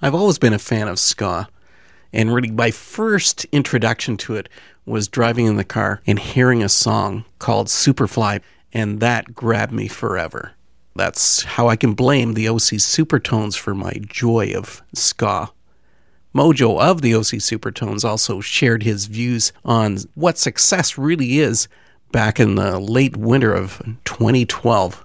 I've 0.00 0.14
always 0.14 0.38
been 0.38 0.52
a 0.52 0.60
fan 0.60 0.86
of 0.86 1.00
ska, 1.00 1.48
and 2.12 2.32
really 2.32 2.52
my 2.52 2.70
first 2.70 3.46
introduction 3.46 4.16
to 4.18 4.36
it 4.36 4.48
was 4.86 5.08
driving 5.08 5.46
in 5.46 5.56
the 5.56 5.64
car 5.64 6.00
and 6.06 6.20
hearing 6.20 6.62
a 6.62 6.68
song 6.68 7.24
called 7.40 7.66
Superfly, 7.66 8.40
and 8.72 9.00
that 9.00 9.34
grabbed 9.34 9.72
me 9.72 9.88
forever. 9.88 10.52
That's 10.94 11.42
how 11.42 11.68
I 11.68 11.74
can 11.74 11.94
blame 11.94 12.34
the 12.34 12.48
OC 12.48 12.78
Supertones 12.78 13.58
for 13.58 13.74
my 13.74 13.94
joy 14.06 14.52
of 14.54 14.82
ska. 14.94 15.50
Mojo 16.32 16.80
of 16.80 17.02
the 17.02 17.16
OC 17.16 17.40
Supertones 17.42 18.04
also 18.04 18.40
shared 18.40 18.84
his 18.84 19.06
views 19.06 19.52
on 19.64 19.98
what 20.14 20.38
success 20.38 20.96
really 20.96 21.40
is 21.40 21.66
back 22.12 22.38
in 22.38 22.54
the 22.54 22.78
late 22.78 23.16
winter 23.16 23.52
of 23.52 23.82
2012. 24.04 25.04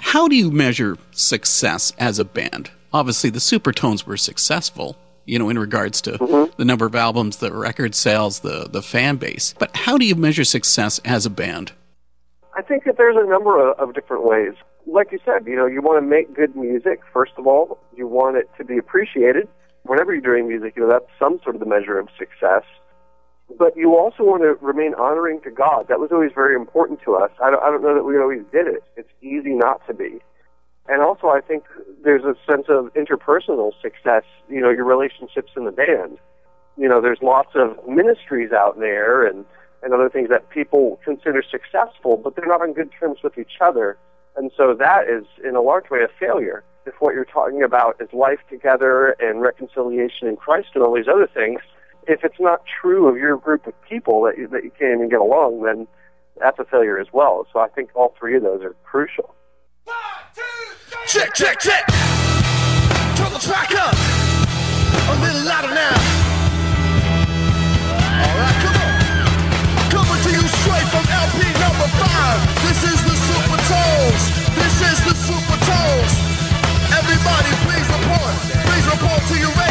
How 0.00 0.28
do 0.28 0.36
you 0.36 0.50
measure 0.50 0.98
success 1.12 1.94
as 1.98 2.18
a 2.18 2.24
band? 2.26 2.70
Obviously, 2.94 3.28
the 3.28 3.40
Supertones 3.40 4.06
were 4.06 4.16
successful, 4.16 4.96
you 5.24 5.36
know, 5.36 5.48
in 5.48 5.58
regards 5.58 6.00
to 6.02 6.12
mm-hmm. 6.12 6.54
the 6.56 6.64
number 6.64 6.86
of 6.86 6.94
albums, 6.94 7.38
the 7.38 7.52
record 7.52 7.92
sales, 7.92 8.38
the, 8.38 8.68
the 8.70 8.82
fan 8.82 9.16
base. 9.16 9.52
But 9.58 9.76
how 9.76 9.98
do 9.98 10.06
you 10.06 10.14
measure 10.14 10.44
success 10.44 11.00
as 11.04 11.26
a 11.26 11.30
band? 11.30 11.72
I 12.56 12.62
think 12.62 12.84
that 12.84 12.96
there's 12.96 13.16
a 13.16 13.28
number 13.28 13.58
of, 13.68 13.76
of 13.80 13.94
different 13.96 14.24
ways. 14.24 14.52
Like 14.86 15.10
you 15.10 15.18
said, 15.24 15.44
you 15.44 15.56
know, 15.56 15.66
you 15.66 15.82
want 15.82 16.00
to 16.00 16.08
make 16.08 16.36
good 16.36 16.54
music, 16.54 17.00
first 17.12 17.32
of 17.36 17.48
all. 17.48 17.80
You 17.96 18.06
want 18.06 18.36
it 18.36 18.48
to 18.58 18.64
be 18.64 18.78
appreciated. 18.78 19.48
Whenever 19.82 20.12
you're 20.12 20.22
doing 20.22 20.46
music, 20.46 20.74
you 20.76 20.82
know, 20.82 20.88
that's 20.88 21.10
some 21.18 21.40
sort 21.42 21.56
of 21.56 21.60
the 21.60 21.66
measure 21.66 21.98
of 21.98 22.08
success 22.16 22.62
but 23.58 23.76
you 23.76 23.94
also 23.94 24.24
want 24.24 24.42
to 24.42 24.54
remain 24.64 24.94
honoring 24.94 25.40
to 25.42 25.50
God. 25.50 25.86
That 25.88 26.00
was 26.00 26.10
always 26.10 26.32
very 26.34 26.54
important 26.54 27.00
to 27.04 27.14
us. 27.14 27.30
I 27.42 27.50
don't, 27.50 27.62
I 27.62 27.70
don't 27.70 27.82
know 27.82 27.94
that 27.94 28.04
we 28.04 28.18
always 28.18 28.42
did 28.50 28.66
it. 28.66 28.82
It's 28.96 29.10
easy 29.20 29.50
not 29.50 29.86
to 29.86 29.94
be. 29.94 30.20
And 30.88 31.00
also, 31.00 31.28
I 31.28 31.40
think 31.40 31.64
there's 32.02 32.24
a 32.24 32.36
sense 32.48 32.66
of 32.68 32.92
interpersonal 32.94 33.72
success, 33.80 34.24
you 34.48 34.60
know, 34.60 34.70
your 34.70 34.84
relationships 34.84 35.52
in 35.56 35.64
the 35.64 35.72
band. 35.72 36.18
You 36.76 36.88
know, 36.88 37.00
there's 37.00 37.22
lots 37.22 37.50
of 37.54 37.78
ministries 37.88 38.52
out 38.52 38.78
there 38.78 39.24
and, 39.24 39.46
and 39.82 39.94
other 39.94 40.10
things 40.10 40.28
that 40.28 40.50
people 40.50 41.00
consider 41.04 41.42
successful, 41.42 42.16
but 42.16 42.36
they're 42.36 42.46
not 42.46 42.60
on 42.60 42.74
good 42.74 42.90
terms 42.98 43.18
with 43.22 43.38
each 43.38 43.60
other. 43.60 43.96
And 44.36 44.50
so 44.56 44.74
that 44.74 45.08
is, 45.08 45.24
in 45.42 45.56
a 45.56 45.62
large 45.62 45.88
way, 45.90 46.00
a 46.02 46.08
failure. 46.18 46.64
If 46.86 46.94
what 46.98 47.14
you're 47.14 47.24
talking 47.24 47.62
about 47.62 47.96
is 48.00 48.12
life 48.12 48.40
together 48.50 49.16
and 49.20 49.40
reconciliation 49.40 50.28
in 50.28 50.36
Christ 50.36 50.68
and 50.74 50.82
all 50.82 50.94
these 50.94 51.08
other 51.08 51.28
things, 51.32 51.60
if 52.06 52.24
it's 52.24 52.40
not 52.40 52.62
true 52.82 53.08
of 53.08 53.16
your 53.16 53.38
group 53.38 53.66
of 53.66 53.72
people 53.88 54.22
that 54.24 54.36
you, 54.36 54.48
that 54.48 54.64
you 54.64 54.70
can't 54.70 54.96
even 54.96 55.08
get 55.08 55.20
along, 55.20 55.62
then 55.62 55.86
that's 56.38 56.58
a 56.58 56.64
failure 56.64 56.98
as 56.98 57.06
well. 57.12 57.46
So 57.52 57.60
I 57.60 57.68
think 57.68 57.90
all 57.94 58.14
three 58.18 58.36
of 58.36 58.42
those 58.42 58.62
are 58.62 58.74
crucial. 58.84 59.34
Check, 61.06 61.34
check, 61.34 61.60
check. 61.60 61.86
Turn 63.16 63.32
the 63.32 63.38
track 63.38 63.70
up 63.76 63.94
a 63.94 65.14
little 65.20 65.44
louder 65.44 65.68
now. 65.68 65.94
All 68.24 68.36
right, 68.40 68.58
come 68.64 68.76
on. 68.80 68.92
Coming 69.92 70.20
to 70.24 70.30
you 70.32 70.44
straight 70.64 70.88
from 70.88 71.04
LP 71.04 71.44
number 71.60 71.88
five. 72.00 72.40
This 72.64 72.80
is 72.88 72.98
the 73.04 73.16
Super 73.20 73.60
Tones. 73.68 74.22
This 74.56 74.76
is 74.80 74.98
the 75.04 75.14
Super 75.28 75.58
Tones. 75.68 76.12
Everybody, 76.88 77.52
please 77.68 77.86
report. 77.94 78.34
Please 78.64 78.86
report 78.88 79.20
to 79.28 79.36
your 79.38 79.63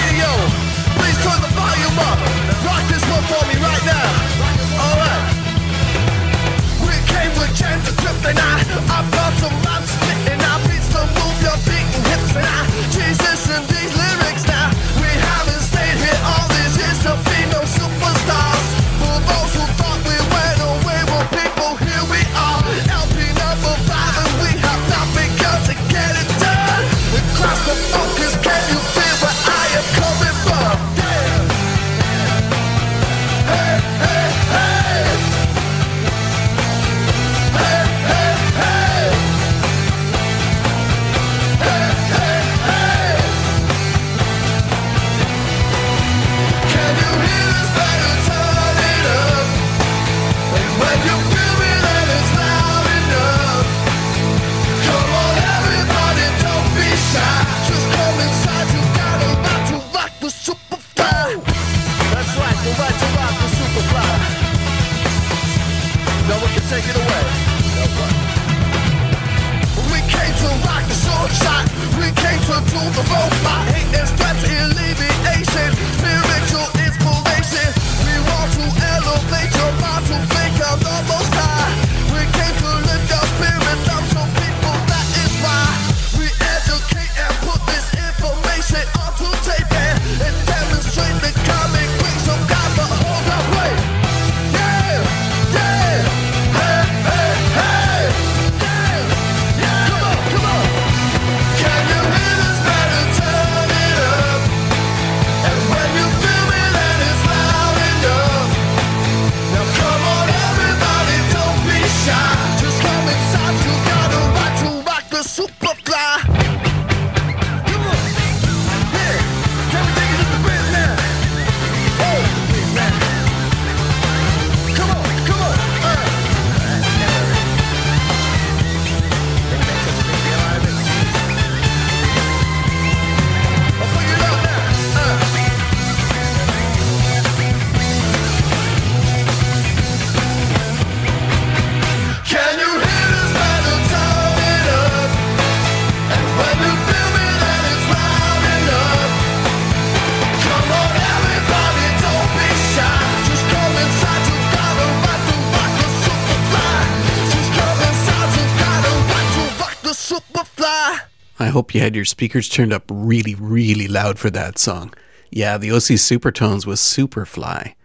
you 161.74 161.82
had 161.82 161.96
your 161.96 162.06
speakers 162.06 162.50
turned 162.50 162.74
up 162.74 162.84
really, 162.90 163.36
really 163.36 163.88
loud 163.88 164.20
for 164.20 164.30
that 164.30 164.58
song. 164.60 164.94
Yeah, 165.32 165.58
the 165.58 165.72
OC 165.72 165.98
Supertones 166.00 166.66
was 166.66 166.80
super 166.80 167.26
fly. 167.26 167.76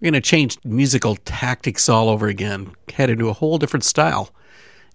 We're 0.00 0.10
going 0.10 0.14
to 0.14 0.28
change 0.28 0.58
musical 0.64 1.16
tactics 1.16 1.88
all 1.88 2.08
over 2.08 2.28
again, 2.28 2.72
head 2.92 3.10
into 3.10 3.28
a 3.28 3.32
whole 3.32 3.58
different 3.58 3.84
style 3.84 4.30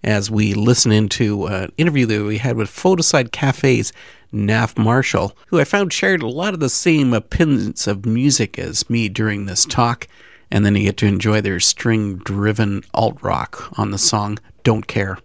as 0.02 0.30
we 0.30 0.54
listen 0.54 0.92
into 0.92 1.46
an 1.46 1.72
interview 1.76 2.06
that 2.06 2.24
we 2.24 2.38
had 2.38 2.56
with 2.56 2.70
Photoside 2.70 3.32
Cafe's 3.32 3.92
Naff 4.32 4.78
Marshall, 4.78 5.36
who 5.48 5.60
I 5.60 5.64
found 5.64 5.92
shared 5.92 6.22
a 6.22 6.28
lot 6.28 6.54
of 6.54 6.60
the 6.60 6.70
same 6.70 7.12
opinions 7.12 7.86
of 7.86 8.06
music 8.06 8.58
as 8.58 8.88
me 8.88 9.08
during 9.08 9.46
this 9.46 9.64
talk. 9.64 10.06
And 10.50 10.64
then 10.64 10.74
you 10.74 10.84
get 10.84 10.96
to 10.98 11.06
enjoy 11.06 11.40
their 11.40 11.60
string 11.60 12.16
driven 12.16 12.82
alt 12.94 13.22
rock 13.22 13.78
on 13.78 13.90
the 13.90 13.98
song 13.98 14.38
Don't 14.64 14.86
Care. 14.86 15.18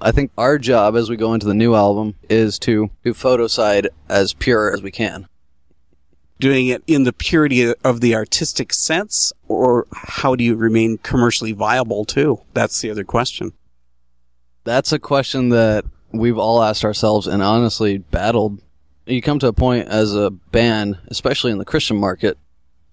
I 0.00 0.12
think 0.12 0.30
our 0.38 0.58
job 0.58 0.94
as 0.94 1.10
we 1.10 1.16
go 1.16 1.34
into 1.34 1.46
the 1.46 1.54
new 1.54 1.74
album 1.74 2.14
is 2.28 2.58
to 2.60 2.90
do 3.02 3.14
Photoside 3.14 3.88
as 4.08 4.32
pure 4.32 4.72
as 4.72 4.80
we 4.80 4.92
can. 4.92 5.28
Doing 6.38 6.68
it 6.68 6.84
in 6.86 7.02
the 7.02 7.12
purity 7.12 7.74
of 7.82 8.00
the 8.00 8.14
artistic 8.14 8.72
sense, 8.72 9.32
or 9.48 9.88
how 9.92 10.36
do 10.36 10.44
you 10.44 10.54
remain 10.54 10.98
commercially 10.98 11.50
viable 11.50 12.04
too? 12.04 12.42
That's 12.54 12.80
the 12.80 12.92
other 12.92 13.02
question. 13.02 13.54
That's 14.62 14.92
a 14.92 15.00
question 15.00 15.48
that 15.48 15.84
we've 16.12 16.38
all 16.38 16.62
asked 16.62 16.84
ourselves 16.84 17.26
and 17.26 17.42
honestly 17.42 17.98
battled. 17.98 18.62
You 19.04 19.20
come 19.20 19.40
to 19.40 19.48
a 19.48 19.52
point 19.52 19.88
as 19.88 20.14
a 20.14 20.30
band, 20.30 20.98
especially 21.08 21.50
in 21.50 21.58
the 21.58 21.64
Christian 21.64 21.96
market, 21.96 22.38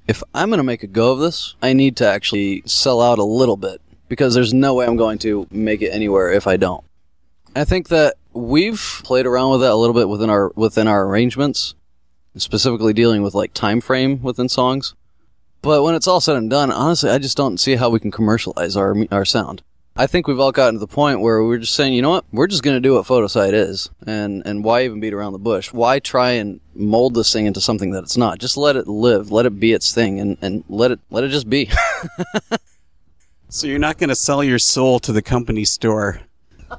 if 0.07 0.24
I'm 0.34 0.50
going 0.50 0.57
to 0.57 0.63
make 0.63 0.81
a 0.81 0.88
go 0.88 1.12
of 1.12 1.19
this, 1.19 1.56
I 1.62 1.74
need 1.74 1.98
to 1.98 2.07
actually 2.07 2.63
sell 2.66 3.00
out 3.00 3.19
a 3.19 3.24
little 3.24 3.57
bit 3.57 3.80
because 4.07 4.34
there's 4.34 4.54
no 4.54 4.74
way 4.74 4.88
I'm 4.88 4.98
going 4.98 5.19
to 5.19 5.48
make 5.52 5.84
it 5.84 5.90
anywhere 5.90 6.31
if 6.31 6.48
I 6.48 6.57
don't. 6.57 6.84
I 7.56 7.63
think 7.63 7.88
that 7.88 8.16
we've 8.34 9.02
played 9.04 9.25
around 9.25 9.52
with 9.52 9.62
that 9.62 9.72
a 9.72 9.75
little 9.75 9.94
bit 9.94 10.10
within 10.10 10.30
our 10.30 10.52
within 10.56 10.88
our 10.88 11.06
arrangements, 11.06 11.74
specifically 12.36 12.92
dealing 12.92 13.24
with 13.24 13.34
like 13.34 13.54
time 13.54 13.80
frame 13.80 14.22
within 14.22 14.50
songs. 14.50 14.94
But 15.62 15.81
when 15.81 15.96
it's 15.96 16.07
all 16.07 16.19
said 16.22 16.36
and 16.36 16.50
done, 16.50 16.69
honestly, 16.69 17.10
I 17.10 17.18
just 17.18 17.38
don't 17.38 17.57
see 17.57 17.75
how 17.75 17.90
we 17.90 18.00
can 18.00 18.12
commercialize 18.12 18.75
our 18.75 18.96
our 19.10 19.24
sound. 19.24 19.63
I 19.96 20.07
think 20.07 20.28
we've 20.28 20.40
all 20.40 20.52
gotten 20.52 20.75
to 20.75 20.80
the 20.80 20.88
point 20.88 21.22
where 21.22 21.42
we're 21.42 21.60
just 21.60 21.74
saying, 21.74 21.94
you 21.94 22.02
know 22.02 22.10
what, 22.10 22.25
we're 22.34 22.48
just 22.48 22.63
going 22.63 22.75
to 22.75 22.81
do 22.81 22.96
what 22.96 23.06
Photoside 23.06 23.54
is, 23.54 23.90
and 24.06 24.44
and 24.46 24.62
why 24.62 24.84
even 24.84 25.00
beat 25.00 25.13
around 25.13 25.31
the 25.31 25.40
bush? 25.40 25.72
Why 25.72 26.00
try 26.00 26.31
and 26.31 26.60
mold 26.74 27.13
this 27.13 27.31
thing 27.31 27.46
into 27.46 27.62
something 27.62 27.92
that 27.92 28.04
it's 28.04 28.18
not? 28.18 28.40
Just 28.40 28.57
let 28.57 28.75
it 28.75 28.90
live, 28.90 29.31
let 29.31 29.46
it 29.46 29.57
be 29.57 29.72
its 29.72 29.94
thing, 29.94 30.19
and 30.19 30.38
and 30.42 30.66
let 30.68 30.92
it 30.92 31.00
let 31.10 31.24
it 31.24 31.30
just 31.30 31.50
be. 31.50 31.69
so 33.50 33.66
you're 33.66 33.80
not 33.80 33.98
going 33.98 34.10
to 34.10 34.16
sell 34.16 34.44
your 34.44 34.60
soul 34.60 35.00
to 35.00 35.13
the 35.13 35.22
company 35.22 35.63
store 35.63 36.19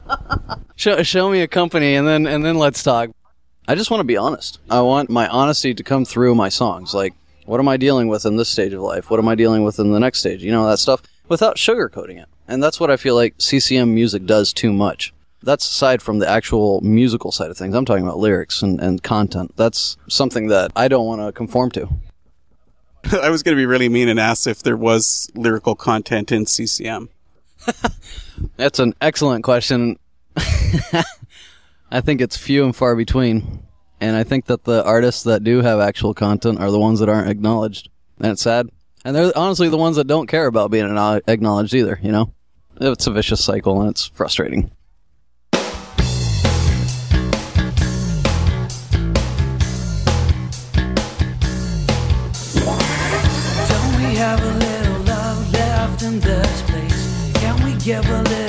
show, 0.76 1.02
show 1.02 1.31
me 1.31 1.40
a 1.40 1.48
company 1.48 1.94
and 1.94 2.06
then 2.06 2.26
and 2.26 2.44
then 2.44 2.56
let's 2.56 2.82
talk. 2.82 3.10
I 3.69 3.75
just 3.75 3.90
want 3.90 4.00
to 4.00 4.04
be 4.04 4.16
honest. 4.16 4.60
I 4.70 4.81
want 4.82 5.10
my 5.10 5.26
honesty 5.28 5.75
to 5.75 5.82
come 5.82 6.04
through 6.04 6.34
my 6.34 6.48
songs. 6.48 6.94
Like, 6.94 7.14
what 7.46 7.58
am 7.58 7.69
I 7.69 7.76
dealing 7.76 8.08
with 8.08 8.25
in 8.25 8.37
this 8.37 8.48
stage 8.48 8.72
of 8.72 8.81
life? 8.81 9.10
What 9.10 9.19
am 9.19 9.28
I 9.28 9.34
dealing 9.34 9.64
with 9.64 9.78
in 9.78 9.93
the 9.93 9.98
next 9.98 10.20
stage? 10.20 10.43
You 10.43 10.52
know, 10.52 10.69
that 10.69 10.78
stuff 10.78 11.02
without 11.28 11.56
sugarcoating 11.56 12.22
it. 12.22 12.28
And 12.46 12.62
that's 12.62 12.78
what 12.78 12.90
I 12.90 12.96
feel 12.96 13.16
like 13.16 13.34
CCM 13.38 13.93
music 13.94 14.25
does 14.25 14.52
too 14.52 14.72
much. 14.72 15.12
That's 15.43 15.66
aside 15.66 16.00
from 16.02 16.19
the 16.19 16.28
actual 16.28 16.81
musical 16.81 17.32
side 17.32 17.50
of 17.50 17.56
things. 17.56 17.75
I'm 17.75 17.84
talking 17.84 18.04
about 18.04 18.19
lyrics 18.19 18.62
and, 18.62 18.81
and 18.81 19.02
content. 19.02 19.56
That's 19.56 19.96
something 20.08 20.49
that 20.49 20.72
I 20.75 20.88
don't 20.88 21.06
want 21.06 21.20
to 21.22 21.32
conform 21.32 21.70
to. 21.72 21.88
I 23.22 23.31
was 23.31 23.42
going 23.42 23.56
to 23.56 23.60
be 23.60 23.66
really 23.66 23.88
mean 23.88 24.08
and 24.08 24.19
ask 24.19 24.46
if 24.46 24.62
there 24.62 24.76
was 24.76 25.31
lyrical 25.34 25.75
content 25.75 26.32
in 26.32 26.46
CCM. 26.46 27.08
That's 28.56 28.78
an 28.78 28.94
excellent 29.00 29.44
question. 29.44 29.98
I 31.90 32.00
think 32.00 32.20
it's 32.20 32.36
few 32.36 32.64
and 32.64 32.74
far 32.74 32.96
between. 32.96 33.62
And 34.00 34.16
I 34.16 34.24
think 34.24 34.46
that 34.46 34.64
the 34.64 34.84
artists 34.84 35.22
that 35.24 35.42
do 35.42 35.62
have 35.62 35.80
actual 35.80 36.12
content 36.14 36.60
are 36.60 36.70
the 36.70 36.78
ones 36.78 37.00
that 37.00 37.08
aren't 37.08 37.30
acknowledged. 37.30 37.88
And 38.18 38.32
it's 38.32 38.42
sad. 38.42 38.68
And 39.04 39.14
they're 39.14 39.32
honestly 39.36 39.68
the 39.68 39.76
ones 39.76 39.96
that 39.96 40.06
don't 40.06 40.26
care 40.26 40.46
about 40.46 40.70
being 40.70 40.86
acknowledged 41.28 41.74
either, 41.74 41.98
you 42.02 42.12
know? 42.12 42.32
It's 42.80 43.06
a 43.06 43.12
vicious 43.12 43.42
cycle 43.42 43.80
and 43.80 43.90
it's 43.90 44.06
frustrating. 44.08 44.70
A 57.88 58.00
little 58.00 58.45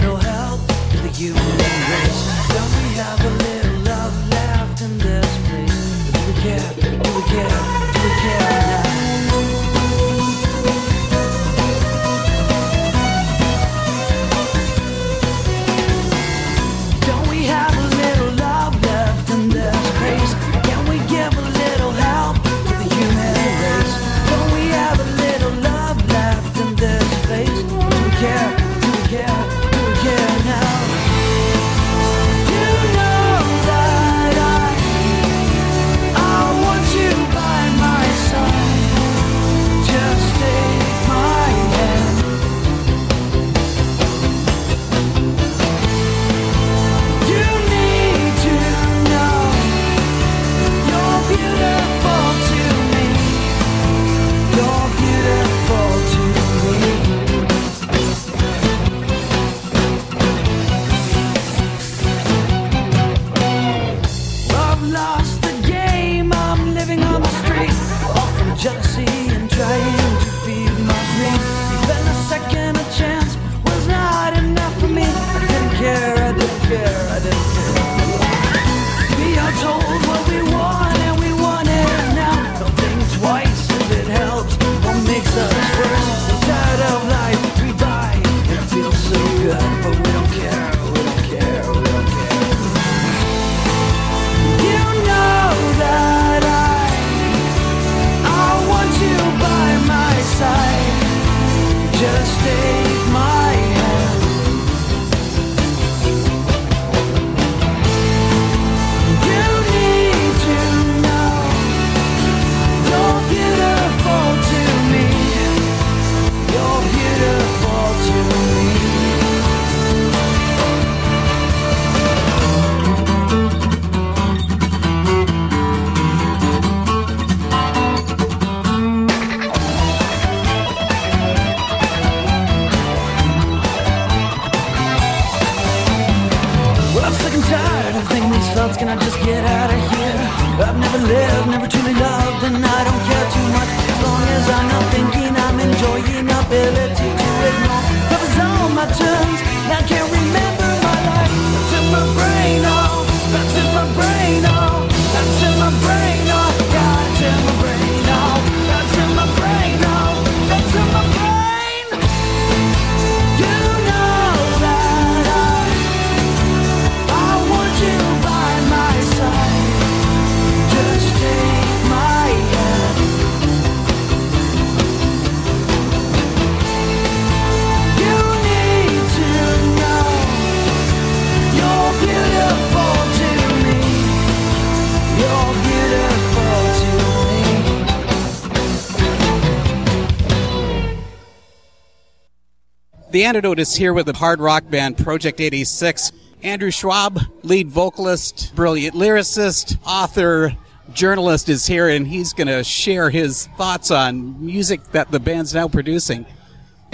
The 193.17 193.25
Antidote 193.25 193.57
is 193.57 193.75
here 193.75 193.95
with 193.95 194.05
the 194.05 194.13
hard 194.13 194.39
rock 194.39 194.69
band 194.69 194.99
Project 194.99 195.41
86. 195.41 196.11
Andrew 196.43 196.69
Schwab, 196.69 197.19
lead 197.41 197.67
vocalist, 197.67 198.53
brilliant 198.53 198.95
lyricist, 198.95 199.75
author, 199.87 200.55
journalist, 200.93 201.49
is 201.49 201.65
here, 201.65 201.89
and 201.89 202.05
he's 202.05 202.31
going 202.31 202.45
to 202.45 202.63
share 202.63 203.09
his 203.09 203.47
thoughts 203.57 203.89
on 203.89 204.45
music 204.45 204.83
that 204.91 205.09
the 205.09 205.19
band's 205.19 205.51
now 205.55 205.67
producing. 205.67 206.27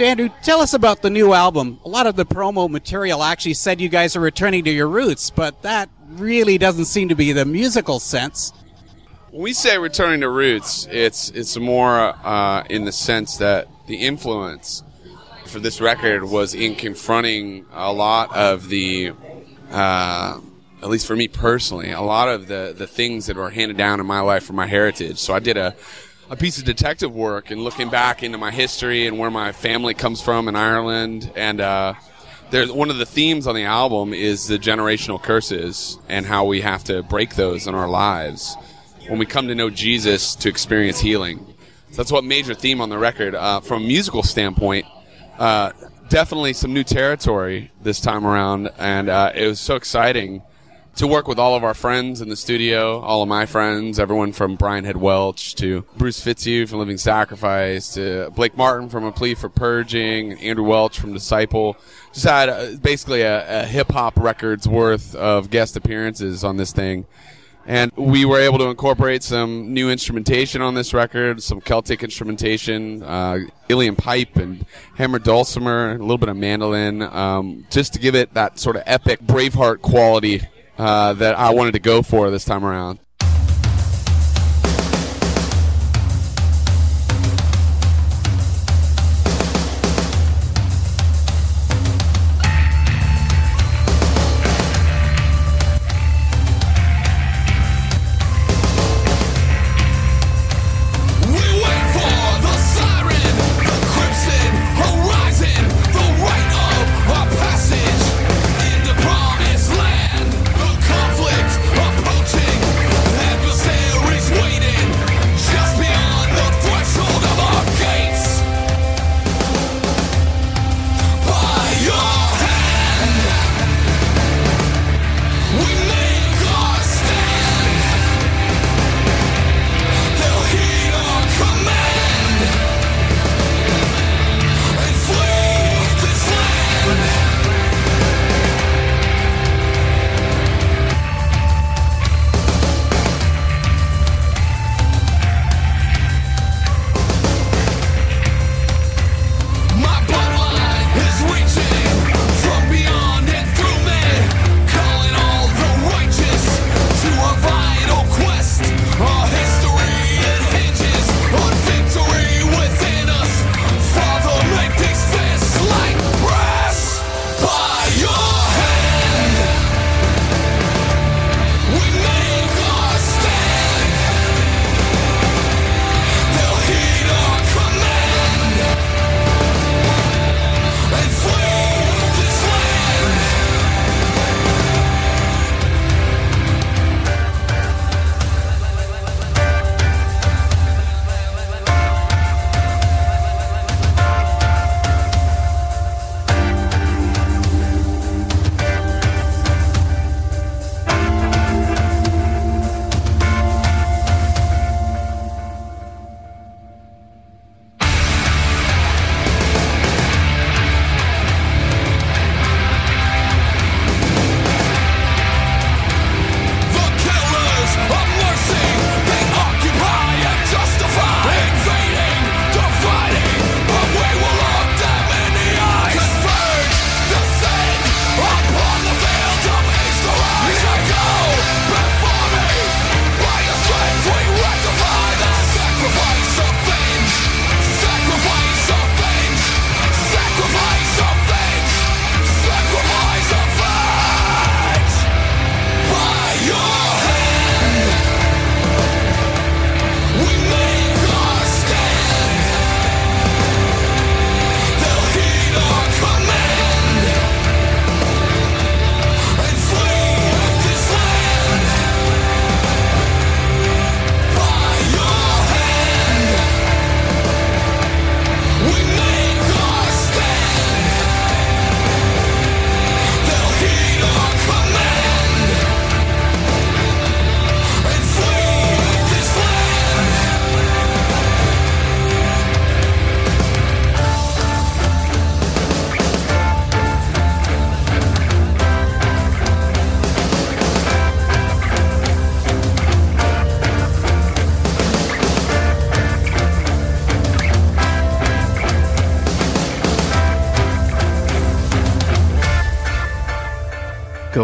Andrew, 0.00 0.30
tell 0.42 0.62
us 0.62 0.72
about 0.72 1.02
the 1.02 1.10
new 1.10 1.34
album. 1.34 1.78
A 1.84 1.90
lot 1.90 2.06
of 2.06 2.16
the 2.16 2.24
promo 2.24 2.70
material 2.70 3.22
actually 3.22 3.52
said 3.52 3.78
you 3.78 3.90
guys 3.90 4.16
are 4.16 4.20
returning 4.20 4.64
to 4.64 4.70
your 4.70 4.88
roots, 4.88 5.28
but 5.28 5.60
that 5.60 5.90
really 6.12 6.56
doesn't 6.56 6.86
seem 6.86 7.10
to 7.10 7.14
be 7.14 7.32
the 7.32 7.44
musical 7.44 8.00
sense. 8.00 8.50
When 9.30 9.42
we 9.42 9.52
say 9.52 9.76
returning 9.76 10.22
to 10.22 10.30
roots, 10.30 10.88
it's 10.90 11.28
it's 11.32 11.58
more 11.58 12.16
uh, 12.24 12.64
in 12.70 12.86
the 12.86 12.92
sense 12.92 13.36
that 13.36 13.68
the 13.88 13.96
influence 13.96 14.82
for 15.54 15.60
this 15.60 15.80
record 15.80 16.24
was 16.24 16.52
in 16.52 16.74
confronting 16.74 17.64
a 17.72 17.92
lot 17.92 18.34
of 18.34 18.68
the, 18.68 19.12
uh, 19.70 20.40
at 20.82 20.88
least 20.88 21.06
for 21.06 21.14
me 21.14 21.28
personally, 21.28 21.92
a 21.92 22.00
lot 22.00 22.28
of 22.28 22.48
the 22.48 22.74
the 22.76 22.88
things 22.88 23.26
that 23.26 23.36
were 23.36 23.50
handed 23.50 23.76
down 23.76 24.00
in 24.00 24.06
my 24.06 24.18
life 24.18 24.42
from 24.42 24.56
my 24.56 24.66
heritage. 24.66 25.16
So 25.18 25.32
I 25.32 25.38
did 25.38 25.56
a 25.56 25.76
a 26.28 26.34
piece 26.34 26.58
of 26.58 26.64
detective 26.64 27.14
work 27.14 27.52
and 27.52 27.62
looking 27.62 27.88
back 27.88 28.24
into 28.24 28.36
my 28.36 28.50
history 28.50 29.06
and 29.06 29.16
where 29.16 29.30
my 29.30 29.52
family 29.52 29.94
comes 29.94 30.20
from 30.20 30.48
in 30.48 30.56
Ireland. 30.56 31.30
And 31.36 31.60
uh, 31.60 31.94
there's 32.50 32.72
one 32.72 32.90
of 32.90 32.98
the 32.98 33.06
themes 33.06 33.46
on 33.46 33.54
the 33.54 33.62
album 33.62 34.12
is 34.12 34.48
the 34.48 34.58
generational 34.58 35.22
curses 35.22 36.00
and 36.08 36.26
how 36.26 36.46
we 36.46 36.62
have 36.62 36.82
to 36.84 37.04
break 37.04 37.36
those 37.36 37.68
in 37.68 37.76
our 37.76 37.88
lives 37.88 38.56
when 39.06 39.20
we 39.20 39.26
come 39.26 39.46
to 39.46 39.54
know 39.54 39.70
Jesus 39.70 40.34
to 40.34 40.48
experience 40.48 40.98
healing. 40.98 41.46
So 41.90 41.98
that's 41.98 42.10
what 42.10 42.24
major 42.24 42.54
theme 42.54 42.80
on 42.80 42.88
the 42.88 42.98
record. 42.98 43.36
Uh, 43.36 43.60
from 43.60 43.84
a 43.84 43.86
musical 43.86 44.24
standpoint, 44.24 44.86
uh, 45.38 45.72
definitely 46.08 46.52
some 46.52 46.72
new 46.72 46.84
territory 46.84 47.70
this 47.82 48.00
time 48.00 48.26
around, 48.26 48.70
and 48.78 49.08
uh, 49.08 49.32
it 49.34 49.46
was 49.46 49.60
so 49.60 49.76
exciting 49.76 50.42
to 50.96 51.08
work 51.08 51.26
with 51.26 51.40
all 51.40 51.56
of 51.56 51.64
our 51.64 51.74
friends 51.74 52.20
in 52.20 52.28
the 52.28 52.36
studio, 52.36 53.00
all 53.00 53.22
of 53.22 53.28
my 53.28 53.46
friends, 53.46 53.98
everyone 53.98 54.32
from 54.32 54.54
Brian 54.54 54.84
Head 54.84 54.96
Welch 54.96 55.56
to 55.56 55.84
Bruce 55.96 56.20
Fitzhugh 56.20 56.66
from 56.68 56.78
Living 56.78 56.98
Sacrifice 56.98 57.94
to 57.94 58.30
Blake 58.30 58.56
Martin 58.56 58.88
from 58.88 59.04
A 59.04 59.10
Plea 59.10 59.34
for 59.34 59.48
Purging, 59.48 60.34
Andrew 60.34 60.64
Welch 60.64 61.00
from 61.00 61.12
Disciple. 61.12 61.76
Just 62.12 62.26
had 62.26 62.48
uh, 62.48 62.76
basically 62.80 63.22
a, 63.22 63.62
a 63.62 63.66
hip 63.66 63.90
hop 63.90 64.16
record's 64.16 64.68
worth 64.68 65.16
of 65.16 65.50
guest 65.50 65.76
appearances 65.76 66.44
on 66.44 66.58
this 66.58 66.72
thing. 66.72 67.06
And 67.66 67.90
we 67.96 68.24
were 68.24 68.38
able 68.38 68.58
to 68.58 68.66
incorporate 68.66 69.22
some 69.22 69.72
new 69.72 69.90
instrumentation 69.90 70.60
on 70.60 70.74
this 70.74 70.92
record, 70.92 71.42
some 71.42 71.60
Celtic 71.60 72.02
instrumentation, 72.02 73.02
uh, 73.02 73.38
pipe 73.96 74.36
and 74.36 74.66
hammer 74.96 75.18
dulcimer, 75.18 75.92
a 75.92 75.98
little 75.98 76.18
bit 76.18 76.28
of 76.28 76.36
mandolin, 76.36 77.02
um, 77.02 77.66
just 77.70 77.94
to 77.94 77.98
give 77.98 78.14
it 78.14 78.34
that 78.34 78.58
sort 78.58 78.76
of 78.76 78.82
epic 78.86 79.20
Braveheart 79.20 79.80
quality 79.80 80.42
uh, 80.78 81.14
that 81.14 81.38
I 81.38 81.50
wanted 81.50 81.72
to 81.72 81.80
go 81.80 82.02
for 82.02 82.30
this 82.30 82.44
time 82.44 82.64
around. 82.64 82.98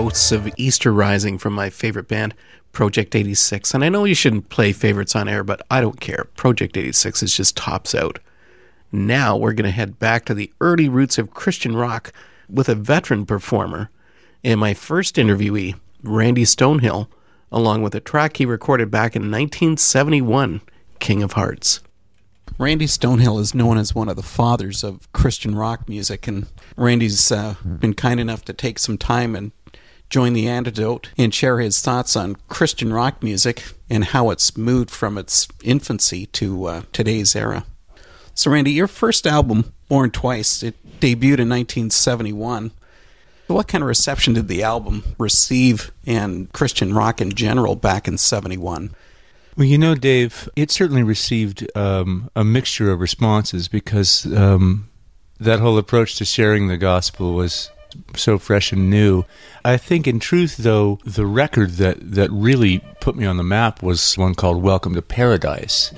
Ghosts 0.00 0.32
of 0.32 0.48
Easter 0.56 0.94
Rising 0.94 1.36
from 1.36 1.52
my 1.52 1.68
favorite 1.68 2.08
band, 2.08 2.34
Project 2.72 3.14
86. 3.14 3.74
And 3.74 3.84
I 3.84 3.90
know 3.90 4.04
you 4.04 4.14
shouldn't 4.14 4.48
play 4.48 4.72
favorites 4.72 5.14
on 5.14 5.28
air, 5.28 5.44
but 5.44 5.60
I 5.70 5.82
don't 5.82 6.00
care. 6.00 6.24
Project 6.36 6.78
86 6.78 7.22
is 7.22 7.36
just 7.36 7.54
tops 7.54 7.94
out. 7.94 8.18
Now 8.90 9.36
we're 9.36 9.52
going 9.52 9.66
to 9.66 9.70
head 9.70 9.98
back 9.98 10.24
to 10.24 10.32
the 10.32 10.50
early 10.58 10.88
roots 10.88 11.18
of 11.18 11.34
Christian 11.34 11.76
rock 11.76 12.14
with 12.48 12.70
a 12.70 12.74
veteran 12.74 13.26
performer 13.26 13.90
and 14.42 14.58
my 14.58 14.72
first 14.72 15.16
interviewee, 15.16 15.78
Randy 16.02 16.44
Stonehill, 16.44 17.08
along 17.52 17.82
with 17.82 17.94
a 17.94 18.00
track 18.00 18.38
he 18.38 18.46
recorded 18.46 18.90
back 18.90 19.14
in 19.14 19.24
1971, 19.24 20.62
King 20.98 21.22
of 21.22 21.32
Hearts. 21.32 21.80
Randy 22.58 22.86
Stonehill 22.86 23.38
is 23.38 23.54
known 23.54 23.76
as 23.76 23.94
one 23.94 24.08
of 24.08 24.16
the 24.16 24.22
fathers 24.22 24.82
of 24.82 25.12
Christian 25.12 25.54
rock 25.54 25.90
music, 25.90 26.26
and 26.26 26.46
Randy's 26.76 27.30
uh, 27.30 27.56
been 27.64 27.94
kind 27.94 28.18
enough 28.18 28.46
to 28.46 28.54
take 28.54 28.78
some 28.78 28.96
time 28.96 29.36
and 29.36 29.52
join 30.10 30.32
the 30.32 30.48
antidote 30.48 31.10
and 31.16 31.32
share 31.32 31.60
his 31.60 31.80
thoughts 31.80 32.16
on 32.16 32.36
Christian 32.48 32.92
rock 32.92 33.22
music 33.22 33.62
and 33.88 34.06
how 34.06 34.30
it's 34.30 34.56
moved 34.56 34.90
from 34.90 35.16
its 35.16 35.48
infancy 35.62 36.26
to 36.26 36.66
uh, 36.66 36.82
today's 36.92 37.34
era. 37.34 37.64
So, 38.34 38.50
Randy, 38.50 38.72
your 38.72 38.88
first 38.88 39.26
album, 39.26 39.72
Born 39.88 40.10
Twice, 40.10 40.62
it 40.62 40.74
debuted 41.00 41.38
in 41.38 41.48
1971. 41.48 42.72
What 43.46 43.68
kind 43.68 43.82
of 43.82 43.88
reception 43.88 44.34
did 44.34 44.48
the 44.48 44.62
album 44.62 45.02
receive 45.18 45.90
and 46.06 46.52
Christian 46.52 46.94
rock 46.94 47.20
in 47.20 47.32
general 47.32 47.74
back 47.74 48.06
in 48.06 48.18
71? 48.18 48.94
Well, 49.56 49.66
you 49.66 49.78
know, 49.78 49.94
Dave, 49.94 50.48
it 50.54 50.70
certainly 50.70 51.02
received 51.02 51.68
um, 51.76 52.30
a 52.36 52.44
mixture 52.44 52.92
of 52.92 53.00
responses 53.00 53.66
because 53.66 54.24
um, 54.32 54.88
that 55.40 55.58
whole 55.58 55.76
approach 55.78 56.16
to 56.16 56.24
sharing 56.24 56.68
the 56.68 56.76
gospel 56.76 57.34
was 57.34 57.70
so 58.16 58.38
fresh 58.38 58.72
and 58.72 58.90
new. 58.90 59.24
I 59.64 59.76
think, 59.76 60.06
in 60.06 60.20
truth, 60.20 60.56
though, 60.58 60.98
the 61.04 61.26
record 61.26 61.72
that, 61.72 61.98
that 62.12 62.30
really 62.30 62.80
put 63.00 63.16
me 63.16 63.26
on 63.26 63.36
the 63.36 63.42
map 63.42 63.82
was 63.82 64.16
one 64.16 64.34
called 64.34 64.62
Welcome 64.62 64.94
to 64.94 65.02
Paradise. 65.02 65.92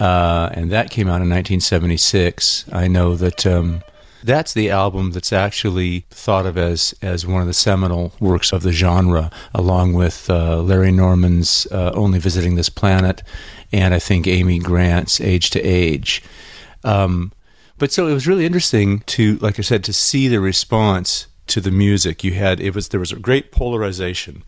Uh, 0.00 0.50
and 0.52 0.70
that 0.70 0.90
came 0.90 1.08
out 1.08 1.20
in 1.22 1.28
1976. 1.28 2.66
I 2.72 2.86
know 2.86 3.16
that 3.16 3.46
um, 3.46 3.82
that's 4.22 4.52
the 4.52 4.70
album 4.70 5.12
that's 5.12 5.32
actually 5.32 6.04
thought 6.10 6.46
of 6.46 6.56
as, 6.56 6.94
as 7.02 7.26
one 7.26 7.40
of 7.40 7.46
the 7.46 7.54
seminal 7.54 8.12
works 8.20 8.52
of 8.52 8.62
the 8.62 8.72
genre, 8.72 9.30
along 9.54 9.94
with 9.94 10.28
uh, 10.30 10.60
Larry 10.60 10.92
Norman's 10.92 11.66
uh, 11.70 11.92
Only 11.94 12.18
Visiting 12.18 12.54
This 12.54 12.68
Planet, 12.68 13.22
and 13.72 13.94
I 13.94 13.98
think 13.98 14.26
Amy 14.26 14.58
Grant's 14.58 15.20
Age 15.20 15.50
to 15.50 15.60
Age. 15.60 16.22
Um, 16.84 17.32
but 17.78 17.92
so 17.92 18.06
it 18.06 18.14
was 18.14 18.26
really 18.26 18.46
interesting 18.46 19.00
to, 19.00 19.36
like 19.38 19.58
I 19.58 19.62
said, 19.62 19.84
to 19.84 19.92
see 19.92 20.28
the 20.28 20.40
response 20.40 21.26
to 21.48 21.60
the 21.60 21.70
music. 21.70 22.22
You 22.24 22.34
had 22.34 22.60
it 22.60 22.74
was 22.74 22.88
there 22.88 23.00
was 23.00 23.12
a 23.12 23.16
great 23.16 23.52
polarization. 23.52 24.42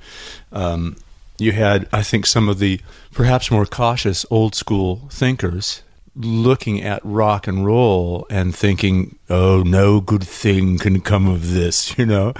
Um, 0.52 0.96
you 1.38 1.52
had, 1.52 1.88
I 1.92 2.02
think, 2.02 2.26
some 2.26 2.48
of 2.48 2.58
the 2.58 2.80
perhaps 3.12 3.50
more 3.50 3.66
cautious 3.66 4.26
old 4.30 4.54
school 4.54 5.08
thinkers 5.10 5.82
looking 6.14 6.82
at 6.82 7.00
rock 7.04 7.46
and 7.46 7.64
roll 7.64 8.26
and 8.30 8.54
thinking, 8.54 9.18
"Oh, 9.28 9.62
no 9.62 10.00
good 10.00 10.24
thing 10.24 10.78
can 10.78 11.00
come 11.00 11.26
of 11.28 11.52
this," 11.52 11.96
you 11.98 12.06
know. 12.06 12.34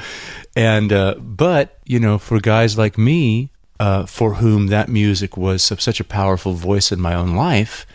And 0.55 0.93
uh, 0.93 1.15
but 1.15 1.79
you 1.85 1.99
know, 2.01 2.19
for 2.19 2.41
guys 2.41 2.77
like 2.77 2.99
me, 2.99 3.51
uh, 3.79 4.07
for 4.07 4.35
whom 4.35 4.67
that 4.67 4.89
music 4.89 5.37
was 5.37 5.63
such 5.63 6.01
a 6.01 6.05
powerful 6.05 6.53
voice 6.53 6.93
in 6.93 7.01
my 7.01 7.15
own 7.15 7.35
life, 7.35 7.87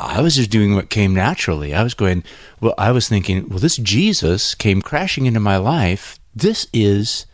I 0.00 0.20
was 0.20 0.36
just 0.36 0.50
doing 0.50 0.74
what 0.74 0.90
came 0.90 1.14
naturally. 1.14 1.74
I 1.74 1.82
was 1.82 1.94
going, 1.94 2.24
well, 2.60 2.74
I 2.78 2.90
was 2.90 3.08
thinking, 3.08 3.48
well, 3.48 3.58
this 3.58 3.76
Jesus 3.76 4.54
came 4.54 4.82
crashing 4.82 5.26
into 5.26 5.40
my 5.40 5.56
life. 5.56 6.18
This 6.34 6.66
is 6.72 7.26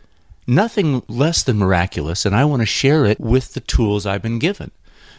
nothing 0.45 1.03
less 1.07 1.43
than 1.43 1.57
miraculous, 1.57 2.25
and 2.25 2.35
I 2.35 2.45
want 2.45 2.61
to 2.61 2.65
share 2.65 3.05
it 3.05 3.19
with 3.19 3.53
the 3.53 3.59
tools 3.59 4.05
I've 4.05 4.21
been 4.21 4.39
given. 4.39 4.71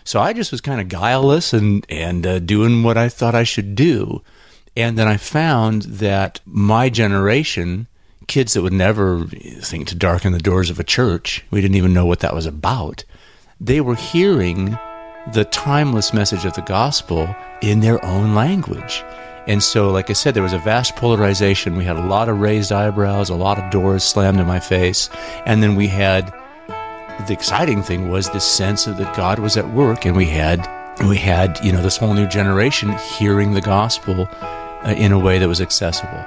So 0.04 0.20
I 0.20 0.32
just 0.32 0.52
was 0.52 0.60
kind 0.60 0.80
of 0.80 0.88
guileless 0.88 1.52
and 1.52 1.84
and 1.88 2.26
uh, 2.26 2.38
doing 2.38 2.82
what 2.82 2.96
I 2.96 3.08
thought 3.08 3.34
I 3.34 3.44
should 3.44 3.74
do, 3.74 4.22
and 4.76 4.98
then 4.98 5.06
I 5.06 5.16
found 5.16 5.82
that 5.82 6.40
my 6.46 6.88
generation, 6.88 7.86
kids 8.26 8.54
that 8.54 8.62
would 8.62 8.72
never 8.72 9.26
think 9.26 9.86
to 9.88 9.94
darken 9.94 10.32
the 10.32 10.38
doors 10.38 10.70
of 10.70 10.80
a 10.80 10.84
church, 10.84 11.44
we 11.50 11.60
didn't 11.60 11.76
even 11.76 11.92
know 11.92 12.06
what 12.06 12.20
that 12.20 12.34
was 12.34 12.46
about. 12.46 13.04
They 13.60 13.80
were 13.80 13.96
hearing 13.96 14.78
the 15.32 15.44
timeless 15.46 16.12
message 16.14 16.44
of 16.44 16.54
the 16.54 16.62
gospel 16.62 17.34
in 17.60 17.80
their 17.80 18.02
own 18.04 18.34
language. 18.34 19.04
And 19.46 19.62
so, 19.62 19.90
like 19.90 20.10
I 20.10 20.12
said, 20.12 20.34
there 20.34 20.42
was 20.42 20.52
a 20.52 20.58
vast 20.58 20.94
polarization. 20.96 21.76
We 21.76 21.84
had 21.84 21.96
a 21.96 22.06
lot 22.06 22.28
of 22.28 22.40
raised 22.40 22.70
eyebrows, 22.70 23.30
a 23.30 23.34
lot 23.34 23.58
of 23.58 23.70
doors 23.70 24.04
slammed 24.04 24.38
in 24.38 24.46
my 24.46 24.60
face. 24.60 25.08
And 25.46 25.62
then 25.62 25.74
we 25.74 25.88
had 25.88 26.32
the 27.26 27.32
exciting 27.32 27.82
thing 27.82 28.10
was 28.10 28.30
this 28.30 28.44
sense 28.44 28.86
of 28.86 28.96
that 28.98 29.16
God 29.16 29.38
was 29.38 29.56
at 29.56 29.68
work, 29.70 30.04
and 30.04 30.16
we 30.16 30.26
had 30.26 30.66
we 31.08 31.16
had 31.16 31.58
you 31.64 31.72
know 31.72 31.82
this 31.82 31.96
whole 31.96 32.14
new 32.14 32.28
generation 32.28 32.94
hearing 33.18 33.54
the 33.54 33.60
gospel 33.60 34.28
uh, 34.30 34.94
in 34.96 35.12
a 35.12 35.18
way 35.18 35.38
that 35.38 35.48
was 35.48 35.60
accessible. 35.60 36.24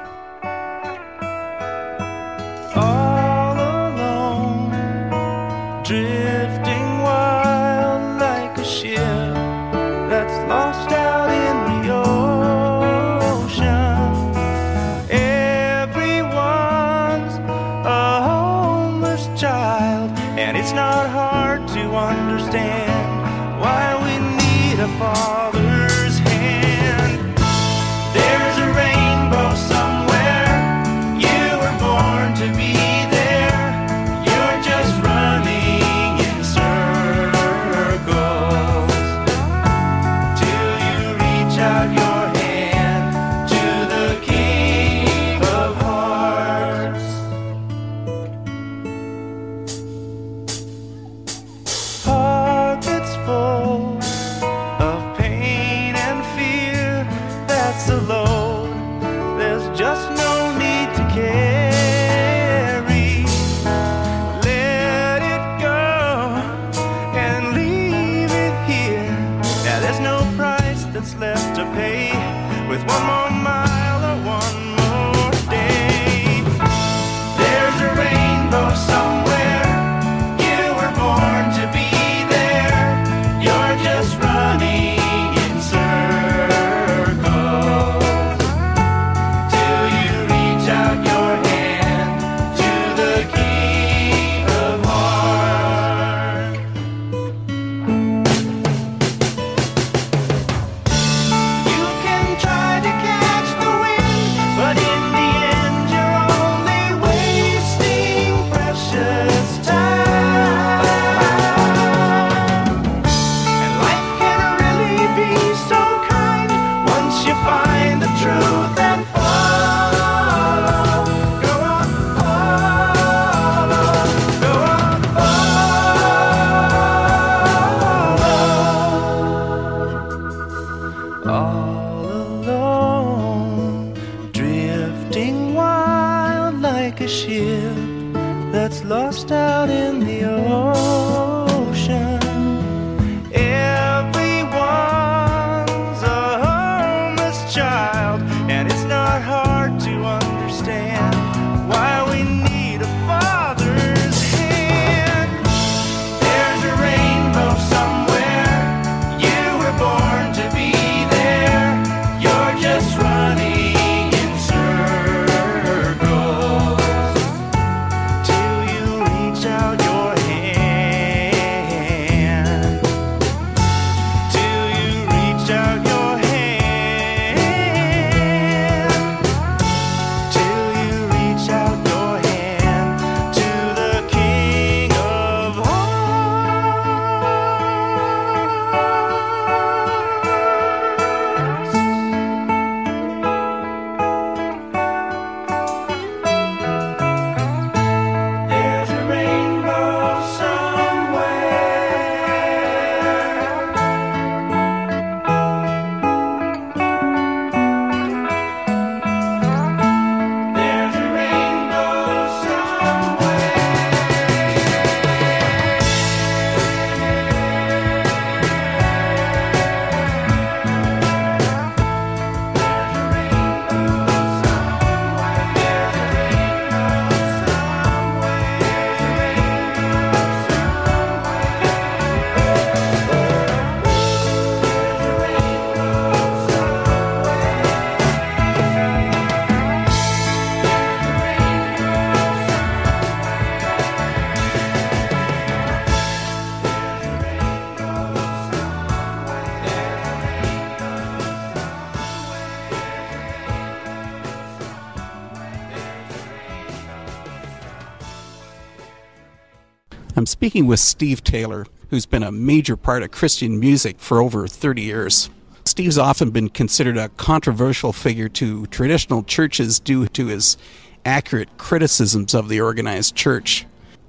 Speaking 260.52 260.68
with 260.68 260.82
Steve 260.82 261.24
Taylor, 261.24 261.66
who's 261.92 262.06
been 262.06 262.24
a 262.24 262.30
major 262.30 262.76
part 262.76 263.04
of 263.04 263.12
Christian 263.12 263.58
music 263.58 263.98
for 264.00 264.22
over 264.22 264.50
30 264.50 264.82
years. 264.82 265.30
Steve's 265.64 265.98
often 265.98 266.30
been 266.30 266.50
considered 266.50 266.98
a 266.98 267.08
controversial 267.08 267.94
figure 267.94 268.28
to 268.28 268.66
traditional 268.66 269.24
churches 269.24 269.80
due 269.80 270.08
to 270.10 270.26
his 270.26 270.58
accurate 271.06 271.58
criticisms 271.58 272.34
of 272.34 272.50
the 272.50 272.60
organized 272.60 273.16
church. 273.16 273.66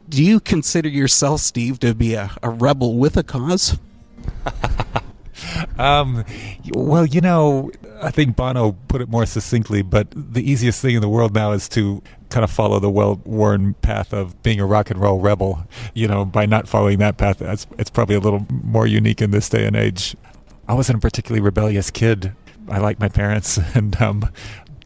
Do 0.09 0.21
you 0.21 0.41
consider 0.41 0.89
yourself, 0.89 1.43
Steve, 1.43 1.79
to 1.79 1.95
be 1.95 2.15
a, 2.15 2.33
a 2.43 2.51
rebel 2.51 2.99
with 2.99 3.17
a 3.17 3.23
cause? 3.23 3.79
Um, 5.79 6.25
well, 6.73 7.05
you 7.05 7.21
know, 7.21 7.73
I 8.03 8.11
think 8.11 8.35
Bono 8.35 8.73
put 8.89 9.01
it 9.01 9.09
more 9.09 9.25
succinctly, 9.27 9.83
but 9.83 10.09
the 10.11 10.43
easiest 10.43 10.83
thing 10.83 10.97
in 10.97 11.01
the 11.01 11.09
world 11.09 11.35
now 11.35 11.53
is 11.53 11.69
to 11.71 12.03
kind 12.31 12.43
of 12.43 12.51
follow 12.51 12.81
the 12.81 12.91
well-worn 12.91 13.75
path 13.75 14.13
of 14.13 14.43
being 14.43 14.59
a 14.59 14.67
rock 14.67 14.91
and 14.91 15.01
roll 15.01 15.21
rebel. 15.21 15.67
You 15.95 16.09
know, 16.09 16.25
by 16.25 16.47
not 16.47 16.67
following 16.67 16.99
that 16.99 17.17
path, 17.17 17.41
it's 17.41 17.91
probably 17.91 18.17
a 18.17 18.21
little 18.21 18.45
more 18.51 18.87
unique 18.87 19.23
in 19.23 19.31
this 19.31 19.49
day 19.49 19.67
and 19.67 19.77
age. 19.77 20.17
I 20.67 20.75
wasn't 20.75 20.99
a 20.99 21.01
particularly 21.01 21.41
rebellious 21.41 21.91
kid. 21.91 22.33
I 22.69 22.79
liked 22.79 22.99
my 22.99 23.09
parents 23.09 23.59
and 23.75 24.01
um, 24.01 24.29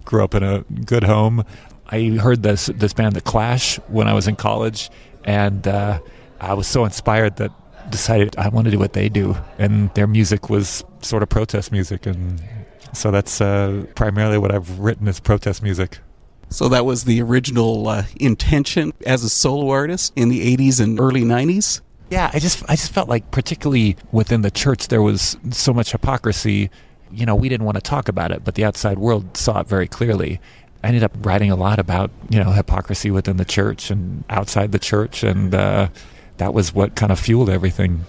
grew 0.04 0.22
up 0.22 0.34
in 0.34 0.42
a 0.42 0.64
good 0.84 1.04
home. 1.04 1.44
I 1.88 2.18
heard 2.20 2.42
this 2.42 2.66
this 2.66 2.92
band, 2.92 3.14
The 3.14 3.20
Clash, 3.20 3.76
when 3.88 4.08
I 4.08 4.12
was 4.12 4.26
in 4.26 4.36
college, 4.36 4.90
and 5.24 5.66
uh, 5.66 6.00
I 6.40 6.54
was 6.54 6.66
so 6.66 6.84
inspired 6.84 7.36
that 7.36 7.52
decided 7.90 8.36
I 8.36 8.48
want 8.48 8.64
to 8.64 8.70
do 8.72 8.78
what 8.78 8.92
they 8.92 9.08
do, 9.08 9.36
and 9.58 9.94
their 9.94 10.08
music 10.08 10.50
was 10.50 10.84
sort 11.00 11.22
of 11.22 11.28
protest 11.28 11.70
music, 11.70 12.04
and 12.06 12.42
so 12.96 13.10
that's 13.10 13.40
uh, 13.40 13.84
primarily 13.94 14.38
what 14.38 14.54
I've 14.54 14.78
written 14.78 15.06
is 15.06 15.20
protest 15.20 15.62
music. 15.62 15.98
So 16.48 16.68
that 16.68 16.84
was 16.84 17.04
the 17.04 17.20
original 17.22 17.88
uh, 17.88 18.04
intention 18.18 18.92
as 19.04 19.24
a 19.24 19.28
solo 19.28 19.68
artist 19.70 20.12
in 20.16 20.28
the 20.28 20.56
80s 20.56 20.80
and 20.80 20.98
early 21.00 21.22
90s? 21.22 21.80
Yeah, 22.10 22.30
I 22.32 22.38
just 22.38 22.62
I 22.68 22.76
just 22.76 22.92
felt 22.92 23.08
like 23.08 23.30
particularly 23.32 23.96
within 24.12 24.42
the 24.42 24.50
church 24.50 24.88
there 24.88 25.02
was 25.02 25.36
so 25.50 25.72
much 25.72 25.90
hypocrisy. 25.90 26.70
You 27.10 27.26
know, 27.26 27.34
we 27.34 27.48
didn't 27.48 27.66
want 27.66 27.76
to 27.76 27.80
talk 27.80 28.08
about 28.08 28.30
it, 28.30 28.44
but 28.44 28.54
the 28.54 28.64
outside 28.64 28.98
world 28.98 29.36
saw 29.36 29.60
it 29.60 29.66
very 29.66 29.88
clearly. 29.88 30.40
I 30.84 30.88
ended 30.88 31.02
up 31.02 31.12
writing 31.26 31.50
a 31.50 31.56
lot 31.56 31.80
about 31.80 32.12
you 32.30 32.38
know 32.38 32.52
hypocrisy 32.52 33.10
within 33.10 33.38
the 33.38 33.44
church 33.44 33.90
and 33.90 34.22
outside 34.30 34.70
the 34.70 34.78
church, 34.78 35.24
and 35.24 35.52
uh, 35.52 35.88
that 36.36 36.54
was 36.54 36.72
what 36.72 36.94
kind 36.94 37.10
of 37.10 37.18
fueled 37.18 37.50
everything. 37.50 38.06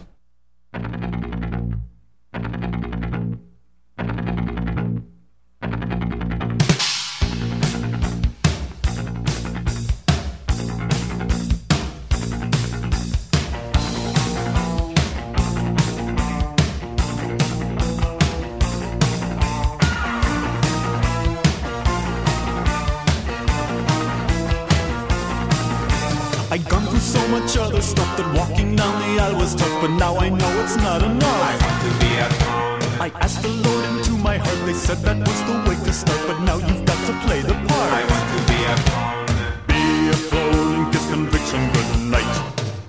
I'd 26.58 26.68
gone 26.70 26.88
through 26.88 26.98
so 26.98 27.28
much 27.28 27.56
other 27.56 27.84
stuff 27.84 28.18
that 28.18 28.26
walking 28.34 28.76
down 28.76 28.94
the 29.06 29.22
aisle 29.22 29.38
was 29.38 29.54
tough, 29.54 29.80
but 29.80 29.92
now 29.92 30.18
I 30.18 30.30
know 30.30 30.52
it's 30.64 30.76
not 30.78 31.04
enough. 31.04 31.42
I 31.52 31.54
want 31.62 31.78
to 31.86 31.92
be 32.02 32.12
a 32.18 32.28
clown. 32.42 32.82
I 33.00 33.10
asked 33.22 33.44
the 33.44 33.54
Lord 33.62 33.86
into 33.86 34.14
my 34.18 34.38
heart, 34.40 34.66
they 34.66 34.74
said 34.74 34.98
that 35.06 35.20
was 35.20 35.40
the 35.46 35.54
way 35.70 35.78
to 35.86 35.94
start, 35.94 36.18
but 36.26 36.40
now 36.42 36.58
you've 36.58 36.84
got 36.84 36.98
to 37.06 37.14
play 37.28 37.42
the 37.42 37.54
part. 37.70 37.90
I 37.94 38.04
want 38.10 38.26
to 38.34 38.40
be 38.50 38.60
a 38.74 38.76
clown. 38.90 39.26
Be 39.70 39.82
a 40.10 40.18
clown, 40.30 40.92
kiss 40.92 41.06
conviction, 41.14 41.62
good 41.78 41.92
night. 42.10 42.36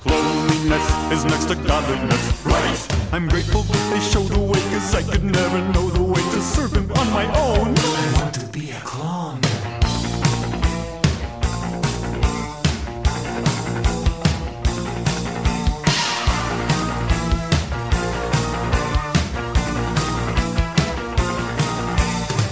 Cloneliness 0.00 0.88
is 1.12 1.24
next 1.26 1.52
to 1.52 1.57
godliness, 1.68 2.24
right? 2.46 2.81
I'm 3.12 3.28
grateful 3.28 3.64
that 3.68 3.85
they 3.92 4.00
showed 4.00 4.33
the 4.33 4.40
way, 4.40 4.62
cause 4.72 4.94
I 4.94 5.02
could 5.02 5.24
never 5.24 5.61
know 5.76 5.90
the 5.90 6.02
way 6.02 6.22
to 6.33 6.40
serve 6.40 6.72
him 6.72 6.90
on 6.92 7.12
my 7.12 7.26
own. 7.37 7.76
I 7.76 8.12
want 8.16 8.33
to 8.33 8.46
be 8.46 8.70
a 8.70 8.81
clown. 8.81 9.07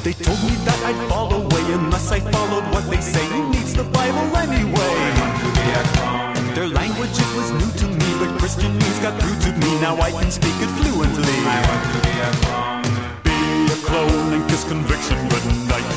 They 0.06 0.12
told 0.12 0.38
me 0.46 0.54
that 0.62 0.78
I'd 0.86 1.08
fall 1.10 1.34
away 1.34 1.64
unless 1.74 2.12
I 2.12 2.20
followed 2.20 2.62
what 2.70 2.86
they 2.88 3.00
say. 3.00 3.26
Who 3.26 3.50
needs 3.50 3.74
the 3.74 3.82
Bible 3.82 4.30
anyway? 4.38 4.94
Their 6.54 6.68
language 6.70 7.10
it 7.10 7.30
was 7.34 7.50
new 7.50 7.66
to 7.82 7.86
me, 7.90 8.08
but 8.22 8.30
Christianese 8.38 9.02
got 9.02 9.18
through 9.18 9.34
to 9.34 9.58
me. 9.58 9.66
Now 9.82 9.98
I 9.98 10.12
can 10.12 10.30
speak 10.30 10.54
it 10.62 10.70
fluently. 10.78 11.36
I 11.50 11.58
want 11.66 11.82
to 11.90 11.98
be 12.06 12.14
a 12.22 12.30
clown. 12.38 12.82
Be 13.26 13.34
a 13.66 13.78
clone 13.82 14.30
and 14.38 14.48
kiss 14.48 14.62
conviction 14.62 15.18
good 15.26 15.46
night. 15.66 15.90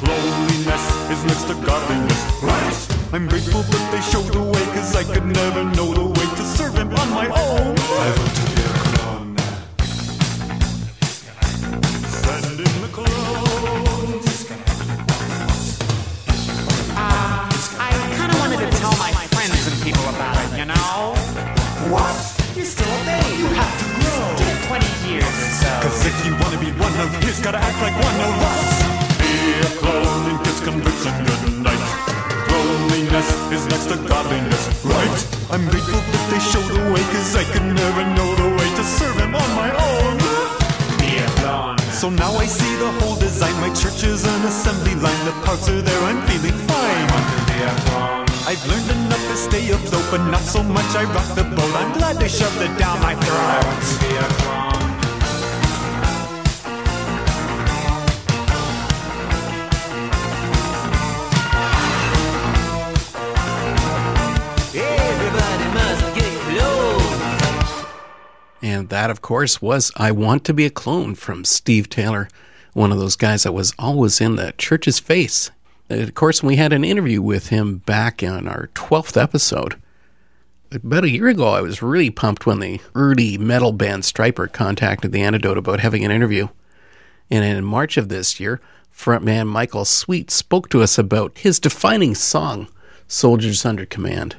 Cloneliness 0.00 0.84
is 1.12 1.20
next 1.28 1.44
to 1.52 1.54
godliness, 1.60 2.20
right? 2.40 2.80
I'm 3.12 3.28
grateful 3.28 3.60
that 3.60 3.84
they 3.92 4.00
showed 4.00 4.32
the 4.32 4.40
way, 4.40 4.64
cause 4.72 4.96
I 4.96 5.04
could 5.04 5.26
never 5.26 5.64
know 5.76 5.92
the 5.92 6.08
way 6.08 6.26
to 6.40 6.44
serve 6.48 6.80
him 6.80 6.88
on 6.96 7.10
my 7.12 7.28
own. 7.28 7.76
I 7.76 8.08
want 8.16 8.34
to 8.40 8.49
if 26.10 26.26
you 26.26 26.34
wanna 26.42 26.58
be 26.58 26.70
one 26.74 26.94
of 26.98 27.10
his, 27.22 27.38
gotta 27.40 27.58
act 27.58 27.78
like 27.80 27.94
one 27.94 28.18
of 28.28 28.34
us. 28.50 28.66
Be 29.22 29.32
a 29.62 29.70
clone 29.78 30.24
and 30.30 30.38
kiss 30.44 30.58
conviction 30.60 31.14
good 31.26 31.44
night. 31.62 31.84
Cloneliness 32.48 33.28
is 33.54 33.62
next 33.72 33.86
to 33.90 33.96
godliness, 34.10 34.64
right? 34.82 35.20
I'm 35.54 35.64
grateful 35.70 36.02
that 36.12 36.24
they 36.30 36.42
show 36.42 36.62
the 36.66 36.82
way, 36.92 37.02
cause 37.14 37.34
I 37.42 37.44
could 37.52 37.66
never 37.82 38.02
know 38.16 38.28
the 38.42 38.50
way 38.58 38.68
to 38.78 38.84
serve 38.84 39.16
him 39.22 39.34
on 39.34 39.50
my 39.54 39.70
own. 39.70 40.14
Be 40.98 41.22
a 41.22 41.28
clone. 41.38 41.78
So 42.00 42.10
now 42.10 42.32
I 42.34 42.46
see 42.46 42.74
the 42.76 42.90
whole 43.00 43.16
design. 43.16 43.54
My 43.60 43.70
church 43.74 44.02
is 44.02 44.24
an 44.24 44.42
assembly 44.50 44.94
line. 44.94 45.22
The 45.26 45.34
parts 45.46 45.68
are 45.68 45.82
there, 45.82 46.02
I'm 46.10 46.20
feeling 46.26 46.58
fine. 46.66 47.08
I've 48.50 48.62
learned 48.66 48.90
enough 48.90 49.24
to 49.30 49.36
stay 49.36 49.70
afloat, 49.70 50.06
but 50.10 50.22
not 50.30 50.42
so 50.42 50.62
much 50.62 50.90
I 50.96 51.04
rock 51.14 51.28
the 51.36 51.44
boat. 51.44 51.72
I'm 51.80 51.92
glad 51.98 52.16
they 52.18 52.28
shoved 52.28 52.60
it 52.62 52.74
down 52.78 52.98
my 53.00 53.14
throat. 53.14 54.59
And 68.80 68.88
that, 68.88 69.10
of 69.10 69.20
course, 69.20 69.60
was 69.60 69.92
I 69.96 70.10
Want 70.10 70.42
to 70.46 70.54
Be 70.54 70.64
a 70.64 70.70
Clone 70.70 71.14
from 71.14 71.44
Steve 71.44 71.90
Taylor, 71.90 72.30
one 72.72 72.90
of 72.92 72.98
those 72.98 73.14
guys 73.14 73.42
that 73.42 73.52
was 73.52 73.74
always 73.78 74.22
in 74.22 74.36
the 74.36 74.54
church's 74.56 74.98
face. 74.98 75.50
And 75.90 76.00
of 76.00 76.14
course, 76.14 76.42
we 76.42 76.56
had 76.56 76.72
an 76.72 76.82
interview 76.82 77.20
with 77.20 77.48
him 77.48 77.76
back 77.84 78.22
in 78.22 78.48
our 78.48 78.68
12th 78.68 79.20
episode. 79.20 79.76
About 80.72 81.04
a 81.04 81.10
year 81.10 81.28
ago, 81.28 81.48
I 81.48 81.60
was 81.60 81.82
really 81.82 82.08
pumped 82.08 82.46
when 82.46 82.60
the 82.60 82.80
early 82.94 83.36
metal 83.36 83.72
band 83.72 84.04
Stryper 84.04 84.50
contacted 84.50 85.12
the 85.12 85.20
Antidote 85.20 85.58
about 85.58 85.80
having 85.80 86.02
an 86.02 86.10
interview. 86.10 86.48
And 87.30 87.44
in 87.44 87.62
March 87.62 87.98
of 87.98 88.08
this 88.08 88.40
year, 88.40 88.62
frontman 88.90 89.46
Michael 89.46 89.84
Sweet 89.84 90.30
spoke 90.30 90.70
to 90.70 90.80
us 90.80 90.96
about 90.96 91.36
his 91.36 91.60
defining 91.60 92.14
song, 92.14 92.66
Soldiers 93.08 93.66
Under 93.66 93.84
Command. 93.84 94.36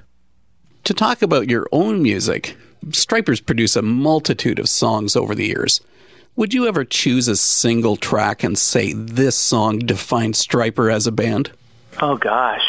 To 0.86 0.96
talk 0.96 1.22
about 1.22 1.48
your 1.48 1.68
own 1.72 2.02
music, 2.02 2.58
Stryper's 2.90 3.40
produce 3.40 3.76
a 3.76 3.82
multitude 3.82 4.60
of 4.60 4.68
songs 4.68 5.16
over 5.16 5.36
the 5.36 5.46
years. 5.46 5.82
Would 6.36 6.54
you 6.54 6.68
ever 6.68 6.84
choose 6.86 7.28
a 7.28 7.36
single 7.36 7.96
track 7.96 8.44
and 8.44 8.58
say 8.58 8.94
this 8.94 9.36
song 9.36 9.80
defines 9.80 10.46
Stryper 10.46 10.92
as 10.92 11.06
a 11.06 11.12
band? 11.12 11.52
Oh 12.02 12.18
gosh, 12.18 12.64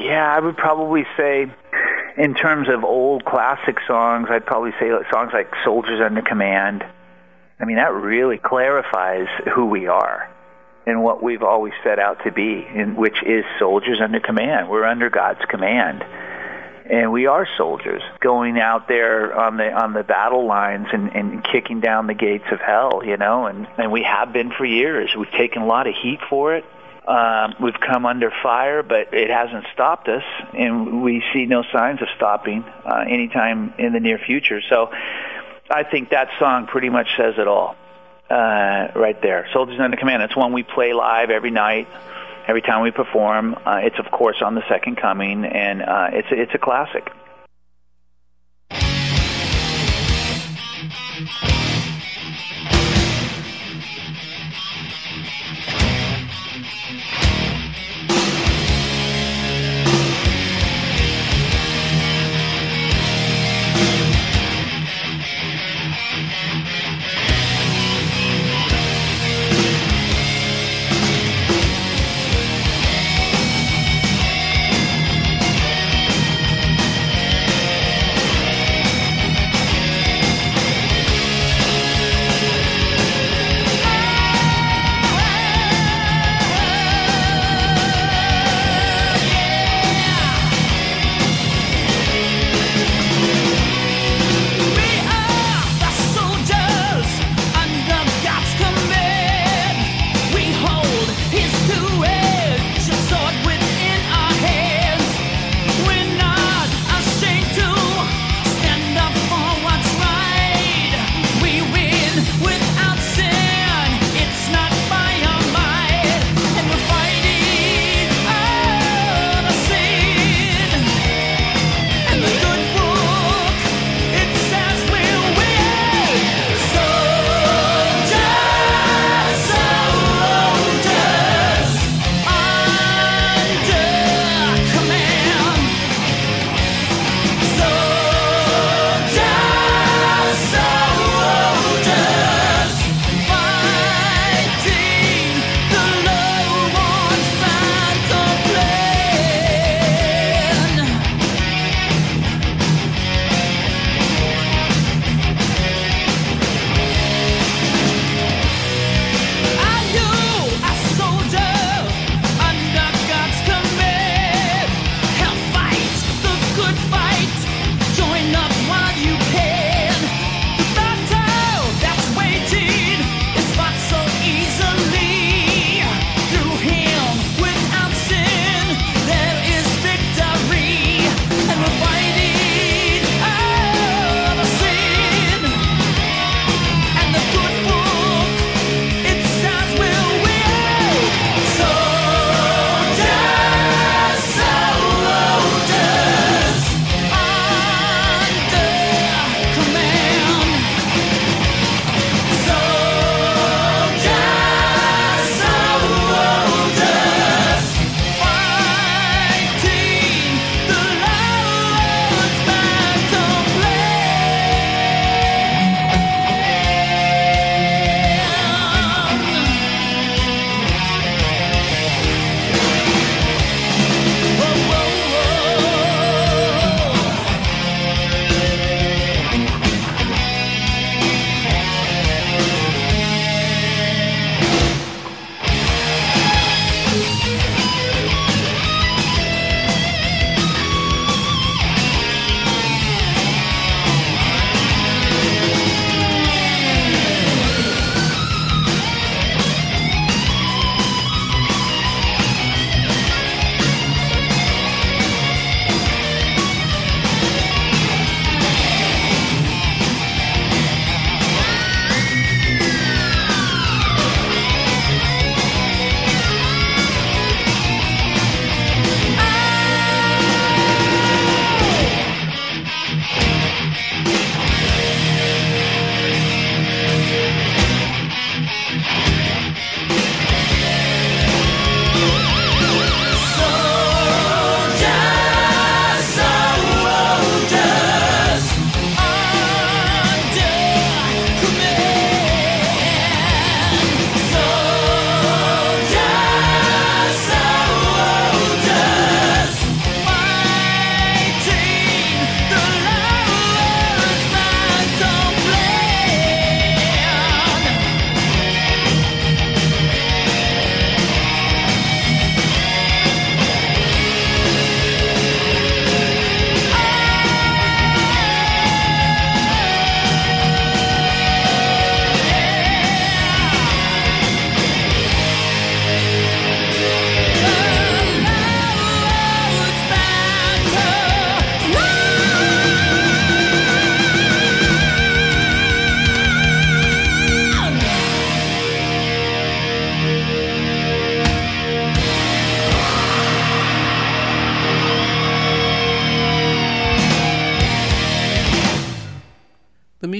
yeah, 0.00 0.34
I 0.34 0.40
would 0.40 0.56
probably 0.56 1.06
say, 1.16 1.50
in 2.16 2.34
terms 2.34 2.68
of 2.68 2.84
old 2.84 3.24
classic 3.24 3.78
songs, 3.86 4.26
I'd 4.28 4.44
probably 4.44 4.72
say 4.80 4.90
songs 5.10 5.30
like 5.32 5.52
"Soldiers 5.64 6.00
Under 6.00 6.20
Command." 6.20 6.84
I 7.60 7.64
mean, 7.64 7.76
that 7.76 7.94
really 7.94 8.38
clarifies 8.38 9.28
who 9.54 9.66
we 9.66 9.86
are 9.86 10.28
and 10.84 11.02
what 11.02 11.22
we've 11.22 11.42
always 11.42 11.72
set 11.82 11.98
out 11.98 12.22
to 12.24 12.32
be, 12.32 12.62
which 12.96 13.22
is 13.22 13.44
soldiers 13.58 14.00
under 14.00 14.20
command. 14.20 14.68
We're 14.68 14.84
under 14.84 15.10
God's 15.10 15.44
command, 15.48 16.04
and 16.90 17.12
we 17.12 17.26
are 17.26 17.46
soldiers 17.56 18.02
going 18.20 18.58
out 18.58 18.88
there 18.88 19.34
on 19.38 19.56
the 19.56 19.72
on 19.72 19.92
the 19.92 20.02
battle 20.02 20.46
lines 20.46 20.86
and, 20.92 21.14
and 21.14 21.44
kicking 21.44 21.80
down 21.80 22.06
the 22.06 22.14
gates 22.14 22.46
of 22.50 22.60
hell. 22.60 23.02
You 23.04 23.16
know, 23.16 23.46
and 23.46 23.66
and 23.78 23.92
we 23.92 24.02
have 24.02 24.32
been 24.32 24.50
for 24.50 24.64
years. 24.64 25.14
We've 25.16 25.30
taken 25.30 25.62
a 25.62 25.66
lot 25.66 25.86
of 25.86 25.94
heat 25.94 26.20
for 26.28 26.54
it 26.54 26.64
Um, 27.06 27.54
we've 27.60 27.78
come 27.78 28.04
under 28.04 28.32
fire, 28.42 28.82
but 28.82 29.14
it 29.14 29.30
hasn't 29.30 29.66
stopped 29.72 30.08
us, 30.08 30.24
and 30.52 31.04
we 31.04 31.22
see 31.32 31.46
no 31.46 31.62
signs 31.72 32.02
of 32.02 32.08
stopping 32.16 32.64
uh, 32.84 33.04
anytime 33.08 33.74
in 33.78 33.92
the 33.92 34.00
near 34.00 34.18
future. 34.18 34.60
So 34.68 34.90
I 35.70 35.84
think 35.84 36.10
that 36.10 36.30
song 36.40 36.66
pretty 36.66 36.88
much 36.88 37.08
says 37.16 37.34
it 37.38 37.46
all 37.46 37.76
uh, 38.28 38.88
right 38.96 39.22
there. 39.22 39.46
Soldiers 39.52 39.78
Under 39.78 39.96
Command. 39.96 40.22
It's 40.24 40.34
one 40.36 40.52
we 40.52 40.64
play 40.64 40.92
live 40.94 41.30
every 41.30 41.52
night, 41.52 41.86
every 42.46 42.62
time 42.62 42.82
we 42.82 42.90
perform. 42.90 43.54
Uh, 43.54 43.80
it's 43.82 43.98
of 43.98 44.10
course 44.10 44.36
on 44.44 44.54
the 44.54 44.62
Second 44.68 44.96
Coming, 44.96 45.44
and 45.44 45.82
uh, 45.82 46.08
it's 46.12 46.28
it's 46.30 46.54
a 46.54 46.58
classic. 46.58 47.10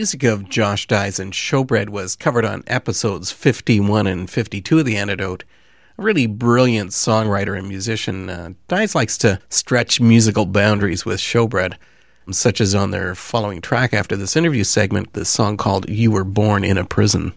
Music 0.07 0.23
of 0.23 0.49
Josh 0.49 0.87
Dies 0.87 1.19
and 1.19 1.33
Showbread 1.33 1.89
was 1.89 2.15
covered 2.15 2.45
on 2.45 2.63
episodes 2.69 3.33
51 3.33 4.07
and 4.07 4.31
52 4.31 4.79
of 4.79 4.85
The 4.85 4.97
Antidote. 4.97 5.43
A 5.99 6.03
really 6.05 6.29
brilliant 6.29 6.93
songwriter 6.93 7.59
and 7.59 7.67
musician, 7.67 8.31
uh, 8.31 8.51
Dies 8.69 8.95
likes 8.95 9.19
to 9.19 9.41
stretch 9.49 10.01
musical 10.01 10.47
boundaries 10.47 11.05
with 11.05 11.19
Showbread, 11.19 11.75
such 12.31 12.61
as 12.61 12.73
on 12.73 12.93
their 12.93 13.17
following 13.17 13.61
track 13.61 13.93
after 13.93 14.15
this 14.15 14.37
interview 14.37 14.63
segment, 14.63 15.13
the 15.13 15.25
song 15.25 15.57
called 15.57 15.89
You 15.89 16.13
Were 16.13 16.23
Born 16.23 16.63
in 16.63 16.79
a 16.79 16.85
Prison. 16.85 17.33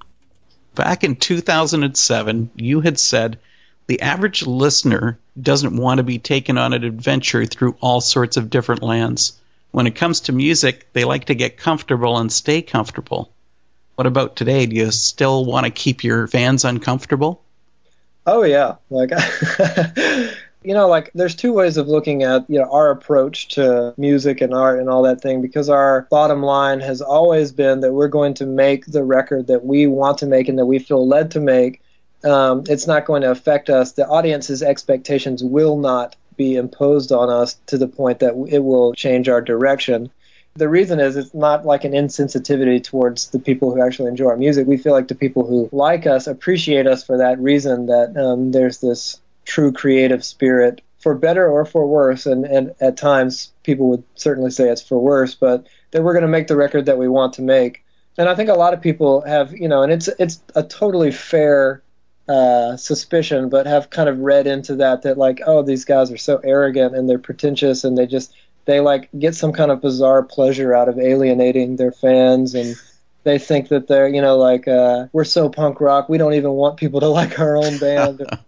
Back 0.76 1.04
in 1.04 1.16
2007, 1.16 2.52
you 2.56 2.82
had 2.82 3.00
said 3.00 3.40
the 3.88 4.00
average 4.00 4.46
listener 4.46 5.18
doesn't 5.42 5.76
want 5.76 5.98
to 5.98 6.04
be 6.04 6.20
taken 6.20 6.60
on 6.60 6.74
an 6.74 6.84
adventure 6.84 7.48
through 7.48 7.78
all 7.82 8.00
sorts 8.00 8.38
of 8.38 8.52
different 8.52 8.84
lands. 8.84 9.34
When 9.72 9.88
it 9.88 9.96
comes 9.96 10.22
to 10.22 10.32
music, 10.32 10.88
they 10.94 11.06
like 11.06 11.26
to 11.26 11.36
get 11.36 11.58
comfortable 11.58 12.18
and 12.18 12.32
stay 12.32 12.62
comfortable. 12.62 13.32
What 13.96 14.08
about 14.08 14.36
today? 14.36 14.66
Do 14.66 14.76
you 14.76 14.92
still 14.92 15.46
want 15.46 15.66
to 15.66 15.72
keep 15.72 16.04
your 16.04 16.28
fans 16.28 16.66
uncomfortable? 16.66 17.44
Oh 18.26 18.44
yeah, 18.44 18.76
like 18.90 19.12
you 20.64 20.74
know, 20.74 20.88
like 20.88 21.12
there's 21.14 21.36
two 21.36 21.54
ways 21.54 21.78
of 21.78 21.88
looking 21.88 22.24
at 22.24 22.46
you 22.50 22.60
know 22.60 22.70
our 22.72 22.92
approach 22.92 23.50
to 23.56 23.94
music 23.98 24.42
and 24.42 24.54
art 24.54 24.80
and 24.80 24.90
all 24.90 25.04
that 25.04 25.22
thing 25.22 25.42
because 25.42 25.70
our 25.70 26.08
bottom 26.10 26.44
line 26.44 26.80
has 26.80 27.02
always 27.02 27.52
been 27.52 27.82
that 27.82 27.94
we're 27.94 28.08
going 28.08 28.34
to 28.36 28.46
make 28.46 28.86
the 28.86 29.04
record 29.04 29.48
that 29.48 29.66
we 29.66 29.88
want 29.88 30.20
to 30.20 30.26
make 30.26 30.48
and 30.48 30.60
that 30.60 30.66
we 30.66 30.80
feel 30.80 31.08
led 31.08 31.32
to 31.32 31.40
make. 31.40 31.82
Um, 32.24 32.64
it's 32.68 32.88
not 32.88 33.06
going 33.06 33.22
to 33.22 33.32
affect 33.32 33.70
us. 33.70 33.94
The 33.94 34.08
audience's 34.08 34.62
expectations 34.62 35.44
will 35.44 35.78
not 35.78 36.16
be 36.40 36.56
imposed 36.56 37.12
on 37.12 37.30
us 37.30 37.56
to 37.68 37.78
the 37.78 37.88
point 37.88 38.20
that 38.20 38.34
it 38.50 38.64
will 38.64 38.94
change 38.94 39.28
our 39.28 39.42
direction. 39.42 40.10
The 40.56 40.70
reason 40.70 41.02
is 41.02 41.18
it's 41.18 41.34
not 41.34 41.66
like 41.66 41.84
an 41.84 41.92
insensitivity 41.92 42.82
towards 42.82 43.28
the 43.28 43.40
people 43.40 43.76
who 43.76 43.84
actually 43.84 44.08
enjoy 44.08 44.30
our 44.30 44.38
music. 44.38 44.66
We 44.66 44.78
feel 44.78 44.94
like 44.94 45.10
the 45.10 45.16
people 45.16 45.46
who 45.46 45.70
like 45.74 46.08
us 46.08 46.28
appreciate 46.28 46.88
us 46.88 47.04
for 47.04 47.18
that 47.18 47.40
reason 47.40 47.88
that 47.88 48.16
um, 48.16 48.52
there's 48.52 48.80
this 48.80 49.20
true 49.44 49.74
creative 49.74 50.24
spirit 50.24 50.82
for 51.00 51.14
better 51.14 51.46
or 51.46 51.66
for 51.66 51.86
worse. 51.86 52.26
And, 52.26 52.46
and 52.46 52.74
at 52.80 52.96
times 52.96 53.52
people 53.64 53.90
would 53.90 54.04
certainly 54.16 54.52
say 54.52 54.70
it's 54.70 54.82
for 54.82 54.98
worse, 54.98 55.36
but 55.36 55.68
that 55.92 56.04
we're 56.04 56.14
going 56.14 56.30
to 56.30 56.30
make 56.38 56.48
the 56.48 56.56
record 56.56 56.86
that 56.86 56.98
we 56.98 57.10
want 57.10 57.34
to 57.34 57.42
make. 57.42 57.84
And 58.18 58.30
I 58.30 58.36
think 58.36 58.50
a 58.50 58.54
lot 58.54 58.74
of 58.74 58.82
people 58.82 59.22
have, 59.22 59.52
you 59.52 59.68
know, 59.68 59.82
and 59.84 59.92
it's 59.92 60.08
it's 60.20 60.42
a 60.56 60.64
totally 60.64 61.12
fair 61.12 61.82
uh, 62.30 62.78
suspicion, 62.78 63.50
but 63.50 63.66
have 63.66 63.90
kind 63.90 64.08
of 64.08 64.20
read 64.20 64.46
into 64.46 64.76
that 64.76 65.02
that 65.02 65.18
like, 65.18 65.42
oh, 65.46 65.64
these 65.64 65.84
guys 65.84 66.12
are 66.12 66.18
so 66.18 66.38
arrogant 66.44 66.96
and 66.96 67.10
they're 67.10 67.18
pretentious 67.18 67.84
and 67.84 67.98
they 67.98 68.06
just 68.06 68.34
they 68.66 68.80
like 68.80 69.10
get 69.18 69.34
some 69.34 69.52
kind 69.52 69.72
of 69.72 69.82
bizarre 69.82 70.22
pleasure 70.22 70.76
out 70.76 70.88
of 70.88 71.00
alienating 71.00 71.76
their 71.76 71.92
fans. 71.92 72.54
And 72.54 72.76
they 73.24 73.40
think 73.40 73.70
that 73.70 73.88
they're 73.88 74.08
you 74.08 74.22
know 74.22 74.38
like 74.38 74.68
uh, 74.68 75.08
we're 75.12 75.24
so 75.24 75.50
punk 75.50 75.82
rock 75.82 76.08
we 76.08 76.18
don't 76.18 76.36
even 76.36 76.52
want 76.52 76.78
people 76.78 77.00
to 77.00 77.08
like 77.20 77.40
our 77.40 77.58
own 77.58 77.78
band. 77.80 78.26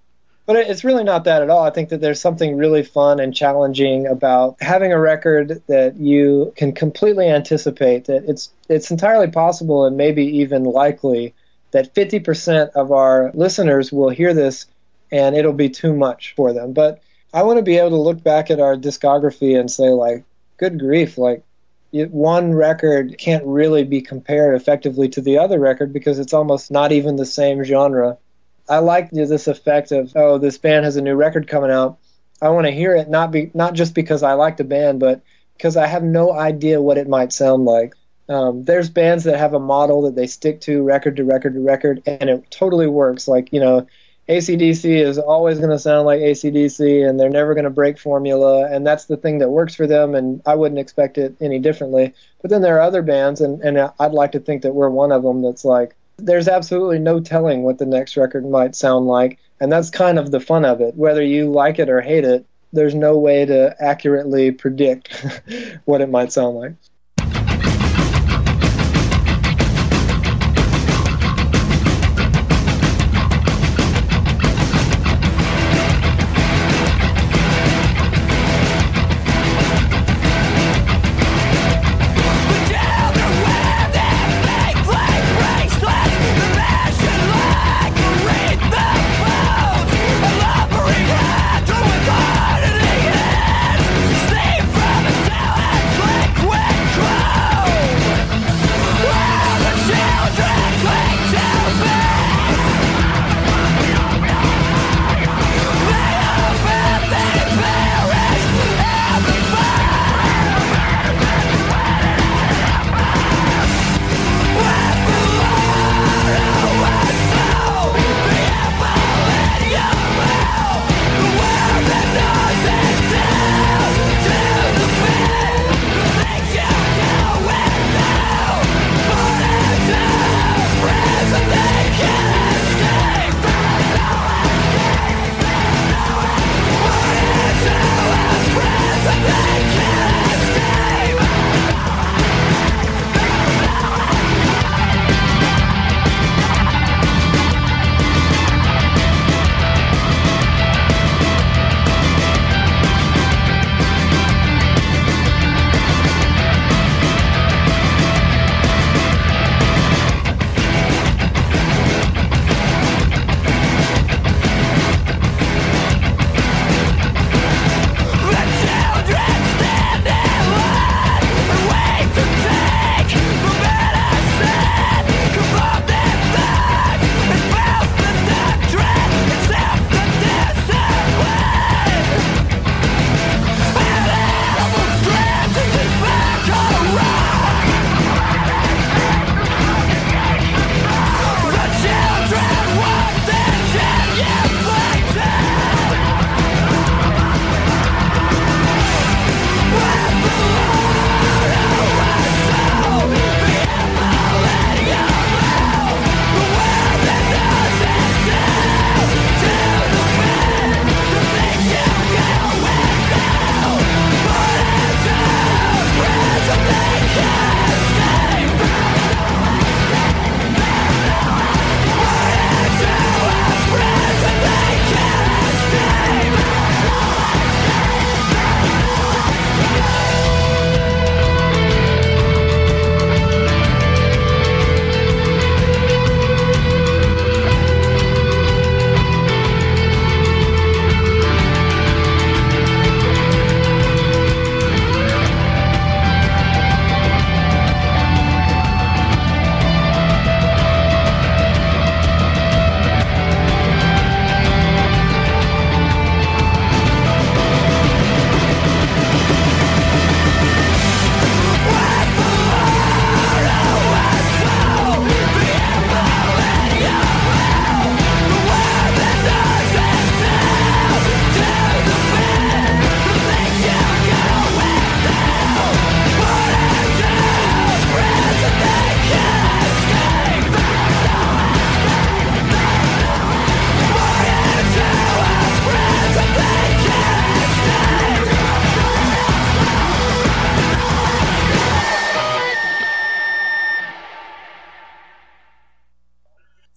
But 0.47 0.55
it's 0.55 0.84
really 0.84 1.03
not 1.03 1.25
that 1.25 1.43
at 1.43 1.49
all. 1.49 1.63
I 1.63 1.69
think 1.69 1.89
that 1.89 2.01
there's 2.01 2.19
something 2.19 2.57
really 2.57 2.84
fun 2.84 3.19
and 3.19 3.34
challenging 3.34 4.07
about 4.07 4.57
having 4.59 4.91
a 4.91 4.99
record 4.99 5.61
that 5.67 5.97
you 5.97 6.51
can 6.57 6.73
completely 6.73 7.29
anticipate 7.29 8.05
that 8.05 8.25
it's 8.27 8.51
it's 8.67 8.91
entirely 8.91 9.29
possible 9.29 9.86
and 9.86 9.95
maybe 9.95 10.25
even 10.39 10.63
likely 10.63 11.36
that 11.72 11.93
50% 11.93 12.69
of 12.72 12.91
our 12.91 13.32
listeners 13.34 13.91
will 13.91 14.09
hear 14.09 14.34
this 14.34 14.65
and 15.11 15.36
it'll 15.36 15.53
be 15.53 15.69
too 15.69 15.93
much 15.93 16.34
for 16.36 16.53
them 16.53 16.74
but 16.74 17.01
I 17.34 17.43
want 17.43 17.57
to 17.57 17.63
be 17.63 17.78
able 17.78 17.91
to 17.91 18.01
look 18.01 18.22
back 18.24 18.51
at 18.51 18.59
our 18.59 18.76
discography 18.76 19.57
and 19.57 19.72
say, 19.72 19.89
like, 19.89 20.24
good 20.57 20.80
grief, 20.80 21.17
like, 21.17 21.43
one 21.91 22.53
record 22.53 23.17
can't 23.17 23.45
really 23.45 23.84
be 23.84 24.01
compared 24.01 24.59
effectively 24.59 25.09
to 25.09 25.22
the 25.22 25.38
other 25.38 25.59
record 25.59 25.93
because 25.93 26.19
it's 26.19 26.34
almost 26.34 26.72
not 26.72 26.91
even 26.91 27.15
the 27.15 27.26
same 27.26 27.63
genre. 27.63 28.17
I 28.69 28.80
like 28.80 29.09
this 29.11 29.47
effect 29.47 29.91
of, 29.91 30.11
oh, 30.15 30.38
this 30.38 30.57
band 30.57 30.86
has 30.86 30.95
a 30.95 31.01
new 31.01 31.15
record 31.15 31.47
coming 31.47 31.72
out. 31.72 31.97
I 32.41 32.49
want 32.49 32.67
to 32.67 32.72
hear 32.72 32.95
it 32.95 33.09
not 33.09 33.32
be 33.32 33.51
not 33.53 33.74
just 33.74 33.93
because 33.93 34.24
I 34.24 34.34
like 34.34 34.57
the 34.57 34.63
band, 34.63 34.99
but 34.99 35.22
because 35.57 35.78
I 35.78 35.88
have 35.88 36.03
no 36.03 36.32
idea 36.32 36.82
what 36.82 36.97
it 36.97 37.09
might 37.09 37.34
sound 37.34 37.65
like. 37.65 37.93
Um, 38.30 38.63
there's 38.63 38.89
bands 38.89 39.26
that 39.26 39.38
have 39.38 39.53
a 39.53 39.59
model 39.59 40.03
that 40.03 40.15
they 40.15 40.28
stick 40.28 40.61
to 40.61 40.84
record 40.84 41.17
to 41.17 41.24
record 41.24 41.53
to 41.55 41.59
record, 41.59 42.01
and 42.05 42.30
it 42.30 42.49
totally 42.51 42.88
works. 42.88 43.28
Like 43.28 43.51
you 43.51 43.59
know, 43.59 43.88
AC/DC 44.28 44.86
is 44.86 45.17
always 45.17 45.57
going 45.57 45.72
to 45.72 45.80
sound 45.80 46.05
like 46.05 46.22
AC/DC 46.22 47.07
and 47.07 47.19
they're 47.19 47.30
never 47.30 47.53
going 47.53 47.65
to 47.65 47.69
break 47.69 47.97
formula 47.97 48.65
and 48.72 48.88
that's 48.88 49.05
the 49.05 49.17
thing 49.17 49.39
that 49.39 49.49
works 49.49 49.76
for 49.76 49.88
them 49.88 50.15
and 50.15 50.41
I 50.45 50.55
wouldn't 50.55 50.80
expect 50.80 51.17
it 51.17 51.36
any 51.41 51.59
differently. 51.59 52.13
But 52.41 52.51
then 52.51 52.61
there 52.61 52.78
are 52.78 52.82
other 52.82 53.01
bands 53.01 53.41
and, 53.41 53.61
and 53.61 53.91
I'd 53.99 54.13
like 54.13 54.32
to 54.34 54.39
think 54.39 54.61
that 54.61 54.74
we're 54.74 54.89
one 54.89 55.11
of 55.11 55.24
them 55.24 55.41
that's 55.41 55.65
like 55.65 55.95
there's 56.17 56.47
absolutely 56.47 56.99
no 56.99 57.19
telling 57.19 57.63
what 57.63 57.80
the 57.80 57.86
next 57.86 58.15
record 58.15 58.47
might 58.47 58.76
sound 58.76 59.07
like 59.07 59.39
and 59.59 59.72
that's 59.72 59.89
kind 59.89 60.17
of 60.17 60.32
the 60.32 60.39
fun 60.39 60.65
of 60.65 60.82
it. 60.82 60.95
Whether 60.95 61.24
you 61.24 61.49
like 61.49 61.80
it 61.80 61.89
or 61.89 61.99
hate 61.99 62.24
it, 62.24 62.45
there's 62.72 62.95
no 62.95 63.17
way 63.17 63.45
to 63.45 63.76
accurately 63.80 64.51
predict 64.51 65.13
what 65.86 65.99
it 65.99 66.09
might 66.09 66.32
sound 66.32 66.55
like. 66.55 66.74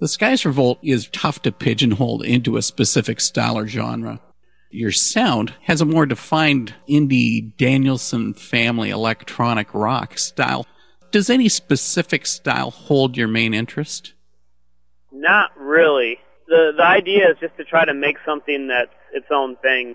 The 0.04 0.08
Skies 0.08 0.44
Revolt 0.44 0.80
is 0.82 1.08
tough 1.08 1.40
to 1.44 1.50
pigeonhole 1.50 2.20
into 2.20 2.58
a 2.58 2.62
specific 2.62 3.22
style 3.22 3.56
or 3.56 3.66
genre. 3.66 4.20
Your 4.70 4.92
sound 4.92 5.54
has 5.62 5.80
a 5.80 5.86
more 5.86 6.04
defined 6.04 6.74
indie 6.86 7.56
Danielson 7.56 8.34
family 8.34 8.90
electronic 8.90 9.72
rock 9.72 10.18
style. 10.18 10.66
Does 11.10 11.30
any 11.30 11.48
specific 11.48 12.26
style 12.26 12.70
hold 12.70 13.16
your 13.16 13.28
main 13.28 13.54
interest? 13.54 14.12
Not 15.10 15.52
really. 15.58 16.18
The 16.48 16.74
the 16.76 16.84
idea 16.84 17.30
is 17.30 17.38
just 17.40 17.56
to 17.56 17.64
try 17.64 17.86
to 17.86 17.94
make 17.94 18.18
something 18.26 18.68
that's 18.68 18.92
its 19.14 19.28
own 19.30 19.56
thing. 19.62 19.94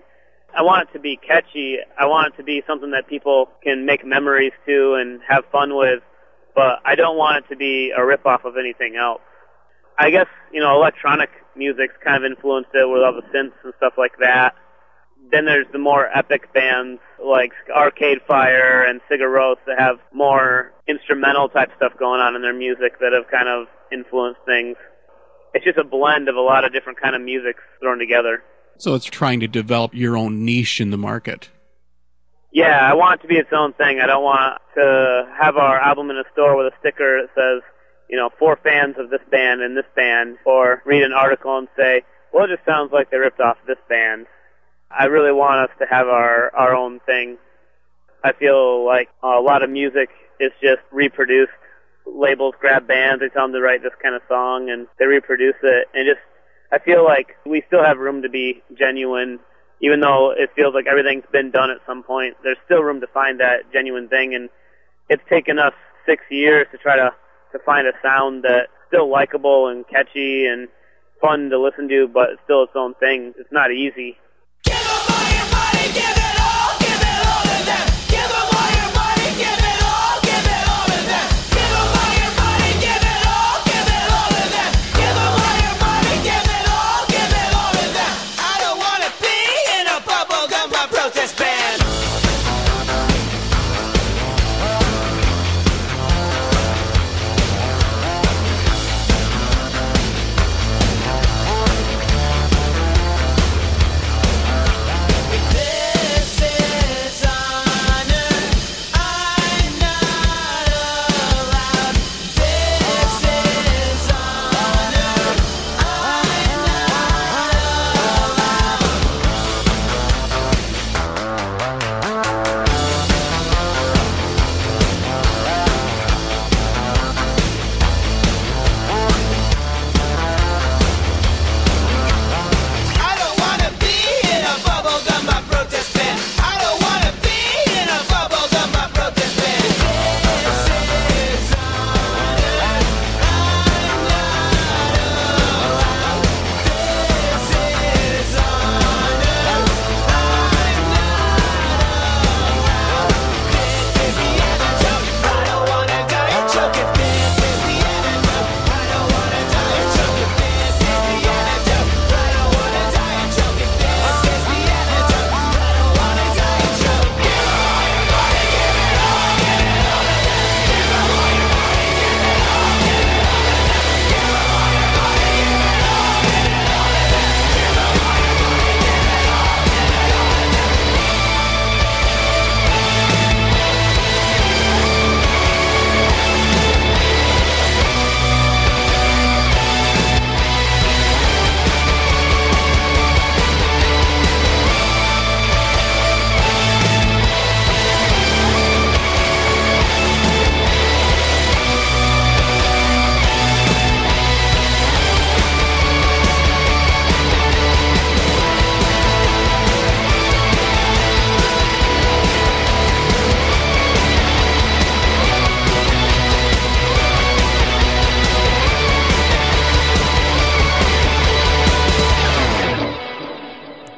I 0.58 0.62
want 0.62 0.88
it 0.88 0.92
to 0.94 0.98
be 0.98 1.18
catchy. 1.24 1.76
I 1.96 2.06
want 2.06 2.34
it 2.34 2.36
to 2.38 2.42
be 2.42 2.64
something 2.66 2.90
that 2.90 3.06
people 3.06 3.48
can 3.62 3.86
make 3.86 4.04
memories 4.04 4.54
to 4.66 4.94
and 4.94 5.20
have 5.28 5.44
fun 5.52 5.76
with, 5.76 6.02
but 6.56 6.80
I 6.84 6.96
don't 6.96 7.16
want 7.16 7.44
it 7.44 7.48
to 7.50 7.56
be 7.56 7.92
a 7.96 8.04
rip-off 8.04 8.44
of 8.44 8.56
anything 8.56 8.96
else. 8.96 9.20
I 10.00 10.10
guess, 10.10 10.28
you 10.50 10.60
know, 10.60 10.74
electronic 10.74 11.28
music's 11.54 11.92
kind 12.02 12.24
of 12.24 12.30
influenced 12.30 12.70
it 12.72 12.88
with 12.88 13.02
all 13.02 13.12
the 13.12 13.26
synths 13.36 13.52
and 13.62 13.74
stuff 13.76 13.92
like 13.98 14.12
that. 14.20 14.54
Then 15.30 15.44
there's 15.44 15.66
the 15.72 15.78
more 15.78 16.08
epic 16.16 16.52
bands 16.54 17.00
like 17.22 17.52
Arcade 17.70 18.22
Fire 18.26 18.82
and 18.82 19.02
Sigur 19.10 19.28
Rós 19.28 19.56
that 19.66 19.78
have 19.78 19.98
more 20.14 20.72
instrumental 20.88 21.50
type 21.50 21.70
stuff 21.76 21.92
going 21.98 22.20
on 22.20 22.34
in 22.34 22.40
their 22.40 22.54
music 22.54 22.98
that 23.00 23.12
have 23.12 23.30
kind 23.30 23.46
of 23.46 23.66
influenced 23.92 24.40
things. 24.46 24.76
It's 25.52 25.66
just 25.66 25.76
a 25.76 25.84
blend 25.84 26.30
of 26.30 26.36
a 26.36 26.40
lot 26.40 26.64
of 26.64 26.72
different 26.72 26.98
kind 26.98 27.14
of 27.14 27.20
music 27.20 27.56
thrown 27.80 27.98
together. 27.98 28.42
So 28.78 28.94
it's 28.94 29.04
trying 29.04 29.40
to 29.40 29.48
develop 29.48 29.94
your 29.94 30.16
own 30.16 30.46
niche 30.46 30.80
in 30.80 30.90
the 30.90 30.96
market. 30.96 31.50
Yeah, 32.52 32.80
I 32.80 32.94
want 32.94 33.20
it 33.20 33.22
to 33.24 33.28
be 33.28 33.36
its 33.36 33.52
own 33.52 33.74
thing. 33.74 34.00
I 34.00 34.06
don't 34.06 34.24
want 34.24 34.60
to 34.76 35.28
have 35.38 35.58
our 35.58 35.78
album 35.78 36.08
in 36.08 36.16
a 36.16 36.24
store 36.32 36.56
with 36.56 36.72
a 36.72 36.76
sticker 36.80 37.20
that 37.22 37.28
says, 37.34 37.62
you 38.10 38.16
know, 38.16 38.28
for 38.38 38.58
fans 38.62 38.96
of 38.98 39.08
this 39.08 39.20
band 39.30 39.62
and 39.62 39.76
this 39.76 39.86
band, 39.94 40.36
or 40.44 40.82
read 40.84 41.04
an 41.04 41.12
article 41.12 41.56
and 41.56 41.68
say, 41.76 42.02
well, 42.32 42.44
it 42.44 42.48
just 42.48 42.66
sounds 42.66 42.92
like 42.92 43.10
they 43.10 43.16
ripped 43.16 43.40
off 43.40 43.56
this 43.66 43.78
band. 43.88 44.26
I 44.90 45.04
really 45.04 45.32
want 45.32 45.70
us 45.70 45.76
to 45.78 45.86
have 45.88 46.08
our, 46.08 46.54
our 46.54 46.74
own 46.74 46.98
thing. 47.06 47.38
I 48.24 48.32
feel 48.32 48.84
like 48.84 49.08
a 49.22 49.40
lot 49.40 49.62
of 49.62 49.70
music 49.70 50.10
is 50.40 50.50
just 50.60 50.80
reproduced. 50.90 51.52
Labels 52.04 52.54
grab 52.60 52.88
bands, 52.88 53.20
they 53.20 53.28
tell 53.28 53.44
them 53.44 53.52
to 53.52 53.60
write 53.60 53.82
this 53.84 53.92
kind 54.02 54.16
of 54.16 54.22
song, 54.28 54.70
and 54.70 54.88
they 54.98 55.06
reproduce 55.06 55.54
it. 55.62 55.86
And 55.94 56.06
just, 56.06 56.20
I 56.72 56.80
feel 56.80 57.04
like 57.04 57.36
we 57.46 57.62
still 57.68 57.84
have 57.84 57.98
room 57.98 58.22
to 58.22 58.28
be 58.28 58.62
genuine, 58.76 59.38
even 59.80 60.00
though 60.00 60.32
it 60.36 60.50
feels 60.56 60.74
like 60.74 60.86
everything's 60.88 61.24
been 61.30 61.52
done 61.52 61.70
at 61.70 61.78
some 61.86 62.02
point. 62.02 62.34
There's 62.42 62.58
still 62.64 62.82
room 62.82 63.00
to 63.02 63.06
find 63.06 63.38
that 63.38 63.72
genuine 63.72 64.08
thing, 64.08 64.34
and 64.34 64.48
it's 65.08 65.22
taken 65.28 65.60
us 65.60 65.74
six 66.04 66.24
years 66.28 66.66
to 66.72 66.78
try 66.78 66.96
to 66.96 67.14
to 67.52 67.58
find 67.58 67.86
a 67.86 67.92
sound 68.02 68.44
that's 68.44 68.68
still 68.88 69.08
likable 69.10 69.68
and 69.68 69.86
catchy 69.88 70.46
and 70.46 70.68
fun 71.20 71.50
to 71.50 71.58
listen 71.58 71.88
to, 71.88 72.08
but 72.08 72.30
still 72.44 72.64
its 72.64 72.72
own 72.74 72.94
thing. 72.94 73.34
It's 73.38 73.52
not 73.52 73.70
easy. 73.70 74.16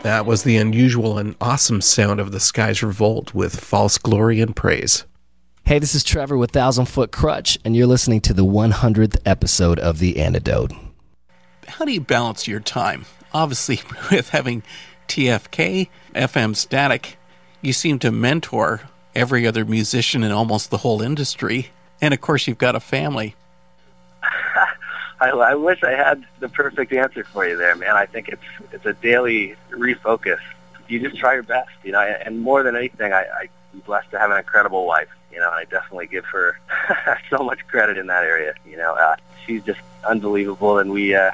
That 0.03 0.27
was 0.27 0.43
the 0.43 0.57
unusual 0.57 1.17
and 1.17 1.37
awesome 1.41 1.81
sound 1.81 2.19
of 2.19 2.33
the 2.33 2.41
sky's 2.41 2.83
Revolt 2.83 3.35
with 3.35 3.61
False 3.61 3.99
Glory 3.99 4.41
and 4.41 4.55
Praise. 4.55 5.05
Hey, 5.65 5.79
this 5.79 5.95
is 5.95 6.03
Trevor 6.03 6.37
with 6.37 6.51
Thousand 6.51 6.87
Foot 6.87 7.13
Krutch, 7.13 7.57
and 7.65 7.77
you're 7.77 7.87
listening 7.87 8.21
to 8.23 8.35
the 8.35 8.45
100th 8.45 9.19
episode 9.25 9.79
of 9.79 10.01
The 10.01 10.19
Antidote. 10.19 10.73
How 11.69 11.85
do 11.85 11.93
you 11.93 12.01
balance 12.01 12.49
your 12.49 12.59
time? 12.59 13.07
Obviously, 13.33 13.81
with 14.11 14.31
having 14.31 14.65
TFK, 15.07 15.89
FM 16.17 16.57
Static, 16.57 17.17
you 17.61 17.73
seem 17.73 18.01
to 18.01 18.11
mentor 18.11 18.81
every 19.15 19.47
other 19.47 19.65
musician 19.65 20.25
in 20.25 20.33
almost 20.33 20.71
the 20.71 20.79
whole 20.79 21.01
industry. 21.01 21.69
And 22.01 22.13
of 22.13 22.21
course, 22.21 22.49
you've 22.49 22.59
got 22.59 22.75
a 22.75 22.81
family. 22.81 23.37
I, 25.23 25.29
I 25.29 25.55
wish 25.55 25.85
I 25.85 25.93
had 25.93 26.25
the 26.41 26.49
perfect 26.49 26.93
answer 26.93 27.23
for 27.23 27.47
you 27.47 27.57
there, 27.57 27.77
man. 27.77 27.95
I 27.95 28.07
think 28.07 28.29
it's 28.29 28.43
it's 28.73 28.85
a 28.85 28.93
daily 28.93 29.55
refocus. 29.71 30.41
You 30.89 30.99
just 30.99 31.17
try 31.17 31.35
your 31.35 31.45
best, 31.45 31.71
you 31.85 31.93
know. 31.93 32.01
And 32.01 32.41
more 32.41 32.65
than 32.65 32.75
anything, 32.75 33.13
I, 33.13 33.25
I'm 33.41 33.81
blessed 33.87 34.11
to 34.11 34.19
have 34.19 34.33
an 34.33 34.39
incredible 34.39 34.85
wife. 34.85 35.09
You 35.33 35.39
know, 35.39 35.49
I 35.49 35.65
definitely 35.65 36.09
give 36.09 36.25
her 36.25 36.59
so 37.31 37.39
much 37.39 37.65
credit 37.69 37.99
in 37.99 38.09
that 38.09 38.25
area. 38.25 38.55
You 38.69 38.77
know, 38.79 38.95
uh, 38.95 39.15
she's 39.47 39.63
just 39.63 39.79
unbelievable, 40.05 40.79
and 40.79 40.91
we 40.91 41.15
uh, 41.15 41.31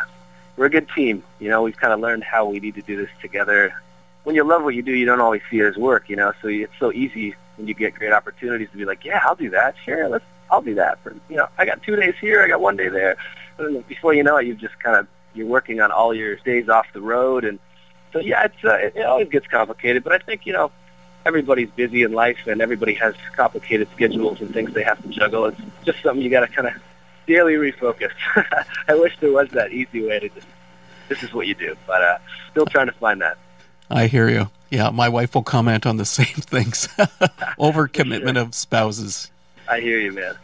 we're 0.58 0.66
a 0.66 0.70
good 0.70 0.88
team. 0.94 1.22
You 1.38 1.48
know, 1.48 1.62
we've 1.62 1.76
kind 1.76 1.94
of 1.94 2.00
learned 2.00 2.24
how 2.24 2.44
we 2.44 2.60
need 2.60 2.74
to 2.74 2.82
do 2.82 2.96
this 2.98 3.10
together. 3.22 3.72
When 4.24 4.36
you 4.36 4.44
love 4.44 4.64
what 4.64 4.74
you 4.74 4.82
do, 4.82 4.92
you 4.92 5.06
don't 5.06 5.22
always 5.22 5.40
see 5.50 5.60
it 5.60 5.64
as 5.64 5.78
work. 5.78 6.10
You 6.10 6.16
know, 6.16 6.34
so 6.42 6.48
it's 6.48 6.78
so 6.78 6.92
easy 6.92 7.34
when 7.56 7.66
you 7.66 7.72
get 7.72 7.94
great 7.94 8.12
opportunities 8.12 8.68
to 8.70 8.76
be 8.76 8.84
like, 8.84 9.02
yeah, 9.06 9.22
I'll 9.24 9.34
do 9.34 9.48
that. 9.48 9.76
Sure, 9.82 10.10
let's 10.10 10.26
I'll 10.50 10.60
do 10.60 10.74
that. 10.74 11.02
For 11.02 11.16
you 11.30 11.36
know, 11.36 11.48
I 11.56 11.64
got 11.64 11.82
two 11.82 11.96
days 11.96 12.16
here, 12.20 12.42
I 12.42 12.48
got 12.48 12.60
one 12.60 12.76
day 12.76 12.88
there. 12.88 13.16
And 13.58 13.86
before 13.88 14.14
you 14.14 14.22
know 14.22 14.36
it, 14.36 14.46
you've 14.46 14.58
just 14.58 14.78
kind 14.80 14.96
of 14.96 15.06
you're 15.34 15.46
working 15.46 15.80
on 15.80 15.90
all 15.90 16.14
your 16.14 16.36
days 16.36 16.68
off 16.68 16.86
the 16.92 17.00
road, 17.00 17.44
and 17.44 17.58
so 18.12 18.20
yeah, 18.20 18.44
it's 18.44 18.64
uh, 18.64 18.74
it, 18.74 18.96
it 18.96 19.06
always 19.06 19.28
gets 19.28 19.46
complicated. 19.46 20.04
But 20.04 20.12
I 20.12 20.18
think 20.18 20.46
you 20.46 20.52
know 20.52 20.70
everybody's 21.26 21.70
busy 21.70 22.02
in 22.02 22.12
life, 22.12 22.46
and 22.46 22.60
everybody 22.60 22.94
has 22.94 23.14
complicated 23.36 23.88
schedules 23.94 24.40
and 24.40 24.52
things 24.52 24.72
they 24.72 24.82
have 24.82 25.02
to 25.02 25.08
juggle. 25.08 25.46
It's 25.46 25.60
just 25.84 26.02
something 26.02 26.22
you 26.22 26.30
got 26.30 26.40
to 26.40 26.48
kind 26.48 26.68
of 26.68 26.74
daily 27.26 27.54
refocus. 27.54 28.12
I 28.88 28.94
wish 28.94 29.16
there 29.20 29.32
was 29.32 29.50
that 29.50 29.72
easy 29.72 30.06
way 30.06 30.18
to 30.20 30.28
just 30.28 30.46
this 31.08 31.22
is 31.22 31.32
what 31.32 31.46
you 31.46 31.54
do, 31.54 31.76
but 31.86 32.02
uh, 32.02 32.18
still 32.50 32.66
trying 32.66 32.86
to 32.86 32.92
find 32.92 33.20
that. 33.22 33.38
I 33.90 34.06
hear 34.06 34.28
you. 34.28 34.50
Yeah, 34.70 34.90
my 34.90 35.08
wife 35.08 35.34
will 35.34 35.42
comment 35.42 35.86
on 35.86 35.96
the 35.96 36.04
same 36.18 36.26
things. 36.26 36.88
Overcommitment 37.58 38.36
of 38.36 38.54
spouses. 38.54 39.30
I 39.68 39.80
hear 39.80 39.98
you, 39.98 40.12
man. 40.12 40.34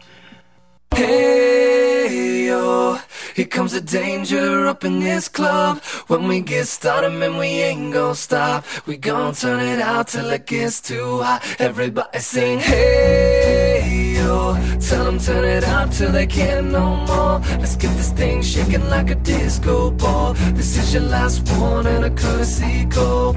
Hey 0.95 2.45
yo, 2.47 2.97
here 3.35 3.45
comes 3.47 3.73
the 3.73 3.81
danger 3.81 4.65
up 4.65 4.85
in 4.85 5.01
this 5.01 5.27
club. 5.27 5.81
When 6.07 6.25
we 6.29 6.39
get 6.39 6.67
started, 6.67 7.09
man, 7.09 7.35
we 7.35 7.47
ain't 7.47 7.91
gon' 7.91 8.15
stop. 8.15 8.63
We 8.87 8.95
gon' 8.95 9.33
turn 9.33 9.59
it 9.59 9.81
out 9.81 10.07
till 10.07 10.29
it 10.29 10.45
gets 10.45 10.79
too 10.79 11.21
hot. 11.21 11.43
Everybody 11.59 12.19
sing, 12.19 12.59
hey 12.59 14.15
yo. 14.15 14.55
Tell 14.79 15.03
them 15.03 15.19
turn 15.19 15.43
it 15.43 15.65
up 15.65 15.91
till 15.91 16.13
they 16.13 16.27
can't 16.27 16.67
no 16.67 16.95
more. 17.07 17.39
Let's 17.59 17.75
get 17.75 17.93
this 17.97 18.13
thing 18.13 18.41
shaking 18.41 18.89
like 18.89 19.09
a 19.09 19.15
disco 19.15 19.91
ball. 19.91 20.33
This 20.53 20.77
is 20.77 20.93
your 20.93 21.03
last 21.03 21.45
and 21.49 22.05
a 22.05 22.09
courtesy 22.09 22.85
call. 22.85 23.33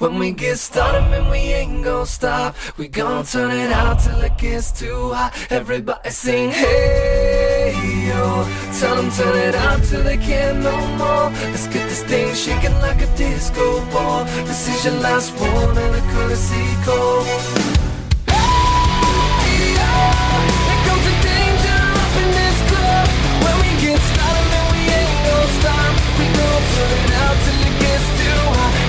When 0.00 0.18
we 0.18 0.32
get 0.32 0.58
started, 0.58 1.02
man, 1.10 1.30
we 1.30 1.36
ain't 1.52 1.84
gon' 1.84 2.06
stop. 2.06 2.56
We 2.78 2.88
gon' 2.88 3.22
turn 3.26 3.50
it 3.50 3.70
out 3.70 4.00
till 4.00 4.18
it 4.22 4.38
gets 4.38 4.72
too 4.72 5.12
hot. 5.12 5.34
Everybody 5.50 6.08
sing, 6.08 6.48
hey 6.48 7.74
yo. 8.08 8.48
Tell 8.80 8.96
them 8.96 9.10
turn 9.10 9.36
it 9.36 9.54
out 9.54 9.84
till 9.84 10.02
they 10.02 10.16
can't 10.16 10.60
no 10.60 10.74
more. 10.96 11.28
Let's 11.52 11.66
get 11.66 11.86
this 11.90 12.02
thing 12.04 12.34
shaking 12.34 12.72
like 12.80 13.02
a 13.02 13.14
disco 13.14 13.84
ball. 13.92 14.24
This 14.48 14.68
is 14.68 14.86
your 14.86 14.94
last 15.00 15.38
one 15.38 15.76
and 15.76 15.94
a 15.94 16.02
courtesy 16.12 16.64
call. 16.86 17.22
Hey, 18.24 18.56
yo, 19.76 19.92
here 20.64 20.80
comes 20.88 21.04
the 21.08 21.14
danger 21.28 21.80
up 22.00 22.12
in 22.24 22.28
this 22.40 22.58
club. 22.72 23.06
When 23.44 23.56
we 23.60 23.70
get 23.84 24.00
started, 24.00 24.46
man, 24.48 24.64
we 24.72 24.80
ain't 24.96 25.20
gon' 25.28 25.50
stop. 25.60 25.92
We 26.16 26.24
gon' 26.40 26.64
turn 26.72 26.90
it 27.04 27.12
out 27.20 27.36
till 27.44 27.60
it 27.68 27.74
gets 27.84 28.06
too 28.16 28.40
hot. 28.56 28.79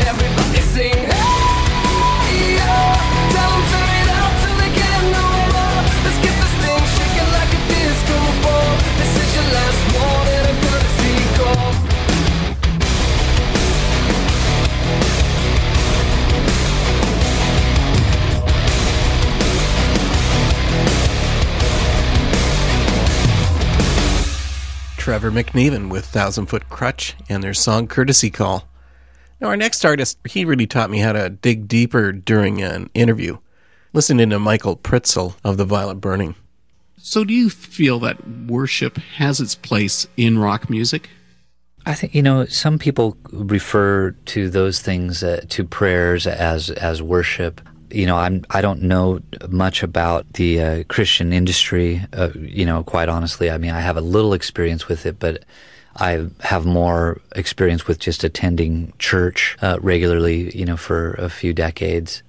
Trevor 25.12 25.32
McNeven 25.32 25.89
with 25.89 26.06
Thousand 26.06 26.46
Foot 26.46 26.70
Krutch 26.70 27.16
and 27.28 27.44
their 27.44 27.54
song 27.54 27.88
Courtesy 27.88 28.30
Call. 28.30 28.70
Now, 29.42 29.48
our 29.48 29.58
next 29.58 29.84
artist, 29.84 30.18
he 30.26 30.46
really 30.46 30.68
taught 30.68 30.89
me 30.89 31.00
how 31.00 31.12
to 31.12 31.30
dig 31.30 31.68
deeper 31.68 32.12
during 32.12 32.62
an 32.62 32.89
interview. 32.94 33.39
Listening 33.94 34.30
to 34.30 34.39
Michael 34.39 34.78
Pritzl 34.78 35.36
of 35.44 35.58
The 35.58 35.66
Violet 35.66 35.96
Burning. 35.96 36.36
So, 37.04 37.24
do 37.24 37.34
you 37.34 37.49
feel 37.49 37.97
that 37.99 38.28
worship 38.47 38.97
has 38.97 39.39
its 39.39 39.56
place 39.56 40.08
in 40.18 40.38
rock 40.38 40.70
music? 40.70 41.10
I 41.84 41.95
think 41.95 42.14
you 42.14 42.22
know 42.22 42.45
some 42.45 42.78
people 42.78 43.18
refer 43.32 44.12
to 44.12 44.49
those 44.49 44.82
things 44.82 45.24
uh, 45.24 45.41
to 45.49 45.64
prayers 45.64 46.28
as 46.28 46.70
as 46.70 47.02
worship. 47.02 47.60
You 47.89 48.06
know, 48.06 48.18
I'm 48.18 48.45
I 48.52 48.62
don't 48.62 48.84
know 48.84 49.20
much 49.49 49.82
about 49.82 50.32
the 50.34 50.62
uh, 50.62 50.84
Christian 50.89 51.34
industry. 51.34 52.06
Uh, 52.14 52.30
you 52.36 52.66
know, 52.66 52.84
quite 52.84 53.10
honestly, 53.10 53.49
I 53.49 53.58
mean, 53.58 53.72
I 53.72 53.82
have 53.82 53.97
a 53.97 54.02
little 54.02 54.34
experience 54.34 54.88
with 54.88 55.08
it, 55.08 55.18
but 55.18 55.43
I 55.95 56.28
have 56.41 56.68
more 56.68 57.20
experience 57.36 57.88
with 57.88 57.97
just 57.97 58.24
attending 58.24 58.93
church 58.99 59.58
uh, 59.64 59.80
regularly. 59.82 60.56
You 60.56 60.66
know, 60.66 60.78
for 60.78 61.14
a 61.14 61.30
few 61.30 61.52
decades. 61.52 62.22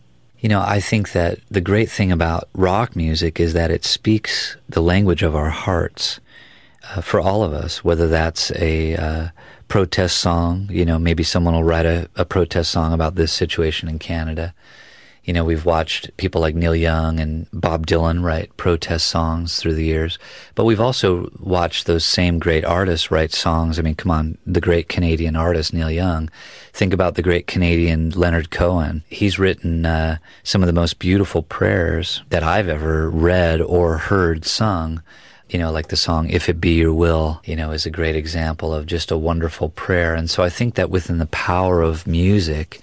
You 0.43 0.49
know, 0.49 0.61
I 0.61 0.81
think 0.81 1.13
that 1.13 1.39
the 1.53 1.61
great 1.61 1.89
thing 1.89 2.11
about 2.11 2.49
rock 2.53 2.97
music 2.97 3.39
is 3.39 3.53
that 3.53 3.71
it 3.71 3.85
speaks 3.85 4.57
the 4.69 4.83
language 4.83 5.23
of 5.23 5.37
our 5.37 5.51
hearts 5.51 6.19
uh, 6.91 7.01
for 7.01 7.21
all 7.21 7.45
of 7.45 7.53
us, 7.53 7.85
whether 7.85 8.09
that's 8.09 8.51
a 8.57 8.97
uh, 8.97 9.29
protest 9.69 10.19
song, 10.19 10.67
you 10.69 10.85
know, 10.85 10.99
maybe 10.99 11.23
someone 11.23 11.55
will 11.55 11.63
write 11.63 11.87
a, 11.87 12.11
a 12.17 12.25
protest 12.25 12.73
song 12.73 12.93
about 12.93 13.15
this 13.15 13.33
situation 13.33 13.89
in 13.89 14.01
Canada. 14.01 14.53
You 15.25 15.33
know, 15.33 15.45
we've 15.45 15.65
watched 15.65 16.17
people 16.17 16.41
like 16.41 16.57
Neil 16.57 16.75
Young 16.75 17.21
and 17.21 17.47
Bob 17.53 17.87
Dylan 17.87 18.25
write 18.25 18.57
protest 18.57 19.07
songs 19.07 19.57
through 19.57 19.75
the 19.75 19.85
years, 19.85 20.19
but 20.57 20.65
we've 20.65 20.81
also 20.81 21.31
watched 21.39 21.87
those 21.87 22.05
same 22.05 22.41
great 22.41 22.65
artists 22.65 23.13
write 23.13 23.33
songs. 23.33 23.79
I 23.79 23.83
mean, 23.83 23.95
come 23.95 24.11
on, 24.11 24.39
the 24.45 24.61
great 24.61 24.89
Canadian 24.89 25.37
artist 25.37 25.73
Neil 25.73 25.93
Young. 25.93 26.29
Think 26.73 26.93
about 26.93 27.15
the 27.15 27.23
great 27.23 27.47
Canadian 27.47 28.11
Leonard 28.11 28.51
Cohen. 28.51 29.05
He's 29.09 29.39
written 29.39 29.87
uh, 29.87 30.19
some 30.43 30.61
of 30.61 30.67
the 30.67 30.73
most 30.73 30.99
beautiful 30.99 31.45
prayers 31.45 32.23
that 32.31 32.43
I've 32.43 32.69
ever 32.69 33.09
read 33.09 33.61
or 33.61 33.99
heard 33.99 34.45
sung. 34.45 35.03
You 35.49 35.59
know, 35.59 35.71
like 35.71 35.89
the 35.89 35.97
song 35.97 36.31
If 36.31 36.49
It 36.49 36.61
Be 36.61 36.73
Your 36.73 36.95
Will, 36.95 37.43
you 37.45 37.55
know, 37.55 37.71
is 37.71 37.87
a 37.87 37.91
great 37.91 38.17
example 38.17 38.75
of 38.75 38.87
just 38.87 39.11
a 39.11 39.19
wonderful 39.19 39.69
prayer. 39.69 40.15
And 40.15 40.29
so 40.31 40.43
I 40.43 40.49
think 40.49 40.75
that 40.75 40.91
within 40.91 41.19
the 41.19 41.27
power 41.27 41.83
of 41.83 42.07
music, 42.07 42.81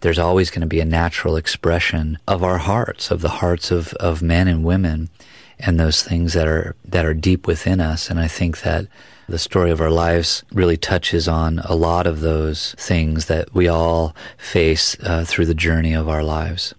there's 0.00 0.18
always 0.18 0.50
going 0.50 0.60
to 0.60 0.66
be 0.66 0.80
a 0.80 0.84
natural 0.84 1.36
expression 1.36 2.18
of 2.26 2.42
our 2.42 2.58
hearts, 2.58 3.10
of 3.10 3.20
the 3.20 3.28
hearts 3.28 3.70
of, 3.70 3.92
of 3.94 4.22
men 4.22 4.48
and 4.48 4.64
women, 4.64 5.10
and 5.58 5.78
those 5.78 6.02
things 6.02 6.34
that 6.34 6.46
are 6.46 6.76
that 6.84 7.04
are 7.04 7.14
deep 7.14 7.46
within 7.46 7.80
us. 7.80 8.10
And 8.10 8.20
I 8.20 8.28
think 8.28 8.60
that 8.60 8.86
the 9.28 9.38
story 9.38 9.70
of 9.70 9.80
our 9.80 9.90
lives 9.90 10.44
really 10.52 10.76
touches 10.76 11.28
on 11.28 11.58
a 11.60 11.74
lot 11.74 12.06
of 12.06 12.20
those 12.20 12.74
things 12.78 13.26
that 13.26 13.52
we 13.52 13.68
all 13.68 14.14
face 14.36 14.96
uh, 15.00 15.24
through 15.26 15.46
the 15.46 15.54
journey 15.54 15.94
of 15.94 16.08
our 16.08 16.22
lives. 16.22 16.74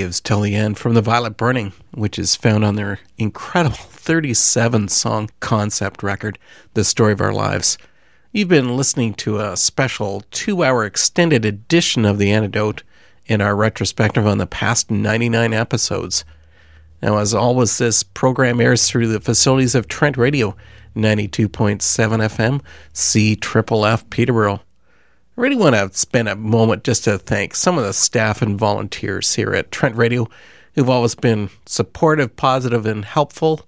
Graves 0.00 0.18
Till 0.22 0.40
the 0.40 0.56
End 0.56 0.78
from 0.78 0.94
The 0.94 1.02
Violet 1.02 1.36
Burning, 1.36 1.74
which 1.92 2.18
is 2.18 2.34
found 2.34 2.64
on 2.64 2.74
their 2.74 3.00
incredible 3.18 3.76
37 3.76 4.88
song 4.88 5.28
concept 5.40 6.02
record, 6.02 6.38
The 6.72 6.84
Story 6.84 7.12
of 7.12 7.20
Our 7.20 7.34
Lives. 7.34 7.76
You've 8.32 8.48
been 8.48 8.78
listening 8.78 9.12
to 9.16 9.40
a 9.40 9.58
special 9.58 10.22
two 10.30 10.64
hour 10.64 10.86
extended 10.86 11.44
edition 11.44 12.06
of 12.06 12.16
The 12.16 12.32
Antidote, 12.32 12.82
in 13.26 13.42
our 13.42 13.54
retrospective 13.54 14.26
on 14.26 14.38
the 14.38 14.46
past 14.46 14.90
99 14.90 15.52
episodes. 15.52 16.24
Now, 17.02 17.18
as 17.18 17.34
always, 17.34 17.76
this 17.76 18.02
program 18.02 18.58
airs 18.58 18.88
through 18.88 19.08
the 19.08 19.20
facilities 19.20 19.74
of 19.74 19.86
Trent 19.86 20.16
Radio, 20.16 20.56
92.7 20.96 21.78
FM, 21.78 22.62
C 22.94 23.36
Triple 23.36 23.84
F 23.84 24.08
Peterborough. 24.08 24.62
Really 25.40 25.56
want 25.56 25.74
to 25.74 25.88
spend 25.98 26.28
a 26.28 26.36
moment 26.36 26.84
just 26.84 27.04
to 27.04 27.16
thank 27.16 27.54
some 27.54 27.78
of 27.78 27.84
the 27.84 27.94
staff 27.94 28.42
and 28.42 28.58
volunteers 28.58 29.36
here 29.36 29.54
at 29.54 29.72
Trent 29.72 29.96
Radio 29.96 30.28
who've 30.74 30.90
always 30.90 31.14
been 31.14 31.48
supportive, 31.64 32.36
positive, 32.36 32.84
and 32.84 33.06
helpful. 33.06 33.66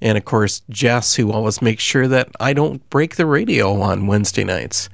And 0.00 0.18
of 0.18 0.24
course, 0.24 0.62
Jess, 0.68 1.14
who 1.14 1.30
always 1.30 1.62
makes 1.62 1.84
sure 1.84 2.08
that 2.08 2.30
I 2.40 2.52
don't 2.52 2.90
break 2.90 3.14
the 3.14 3.26
radio 3.26 3.80
on 3.80 4.08
Wednesday 4.08 4.42
nights. 4.42 4.88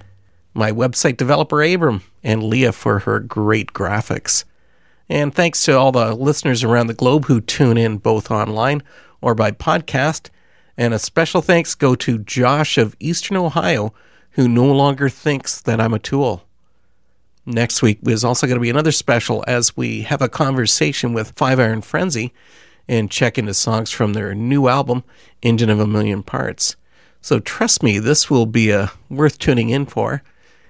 My 0.53 0.71
website 0.71 1.17
developer, 1.17 1.63
Abram, 1.63 2.03
and 2.23 2.43
Leah 2.43 2.73
for 2.73 2.99
her 2.99 3.19
great 3.19 3.73
graphics. 3.73 4.45
And 5.09 5.35
thanks 5.35 5.65
to 5.65 5.79
all 5.79 5.91
the 5.91 6.15
listeners 6.15 6.63
around 6.63 6.89
the 6.89 6.93
globe 6.93 7.25
who 7.25 7.41
tune 7.41 7.79
in 7.79 7.97
both 7.97 8.31
online 8.31 8.83
or 9.23 9.35
by 9.35 9.53
podcast. 9.53 10.29
And 10.77 10.93
a 10.93 10.99
special 10.99 11.41
thanks 11.41 11.75
go 11.75 11.95
to 11.95 12.19
Josh 12.19 12.77
of 12.77 12.95
Eastern 13.01 13.39
Ohio, 13.39 13.95
who 14.41 14.49
no 14.49 14.65
longer 14.65 15.11
thinks 15.11 15.61
that 15.61 15.79
I'm 15.83 15.93
a 15.93 15.99
tool. 15.99 16.47
Next 17.45 17.83
week 17.83 17.99
is 18.07 18.25
also 18.25 18.47
going 18.47 18.57
to 18.57 18.63
be 18.63 18.71
another 18.71 18.91
special 18.91 19.45
as 19.47 19.77
we 19.77 20.01
have 20.01 20.23
a 20.23 20.31
conversation 20.31 21.13
with 21.13 21.33
Five 21.33 21.61
Iron 21.61 21.83
Frenzy 21.83 22.33
and 22.89 23.11
check 23.11 23.37
into 23.37 23.53
songs 23.53 23.91
from 23.91 24.15
their 24.15 24.35
new 24.35 24.67
album, 24.67 25.05
Engine 25.43 25.69
of 25.69 25.79
a 25.79 25.87
Million 25.87 26.23
Parts. 26.23 26.77
So 27.21 27.39
trust 27.39 27.83
me, 27.83 27.99
this 27.99 28.31
will 28.31 28.47
be 28.47 28.73
uh, 28.73 28.87
worth 29.11 29.39
tuning 29.39 29.69
in 29.69 29.85
for, 29.85 30.23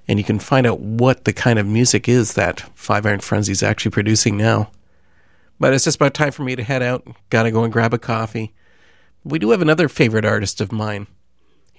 and 0.08 0.18
you 0.18 0.24
can 0.24 0.40
find 0.40 0.66
out 0.66 0.80
what 0.80 1.24
the 1.24 1.32
kind 1.32 1.56
of 1.56 1.64
music 1.64 2.08
is 2.08 2.34
that 2.34 2.62
Five 2.74 3.06
Iron 3.06 3.20
Frenzy 3.20 3.52
is 3.52 3.62
actually 3.62 3.92
producing 3.92 4.36
now. 4.36 4.72
But 5.60 5.74
it's 5.74 5.84
just 5.84 5.94
about 5.94 6.14
time 6.14 6.32
for 6.32 6.42
me 6.42 6.56
to 6.56 6.64
head 6.64 6.82
out. 6.82 7.06
Gotta 7.28 7.52
go 7.52 7.62
and 7.62 7.72
grab 7.72 7.94
a 7.94 7.98
coffee. 7.98 8.52
We 9.22 9.38
do 9.38 9.52
have 9.52 9.62
another 9.62 9.88
favorite 9.88 10.24
artist 10.24 10.60
of 10.60 10.72
mine. 10.72 11.06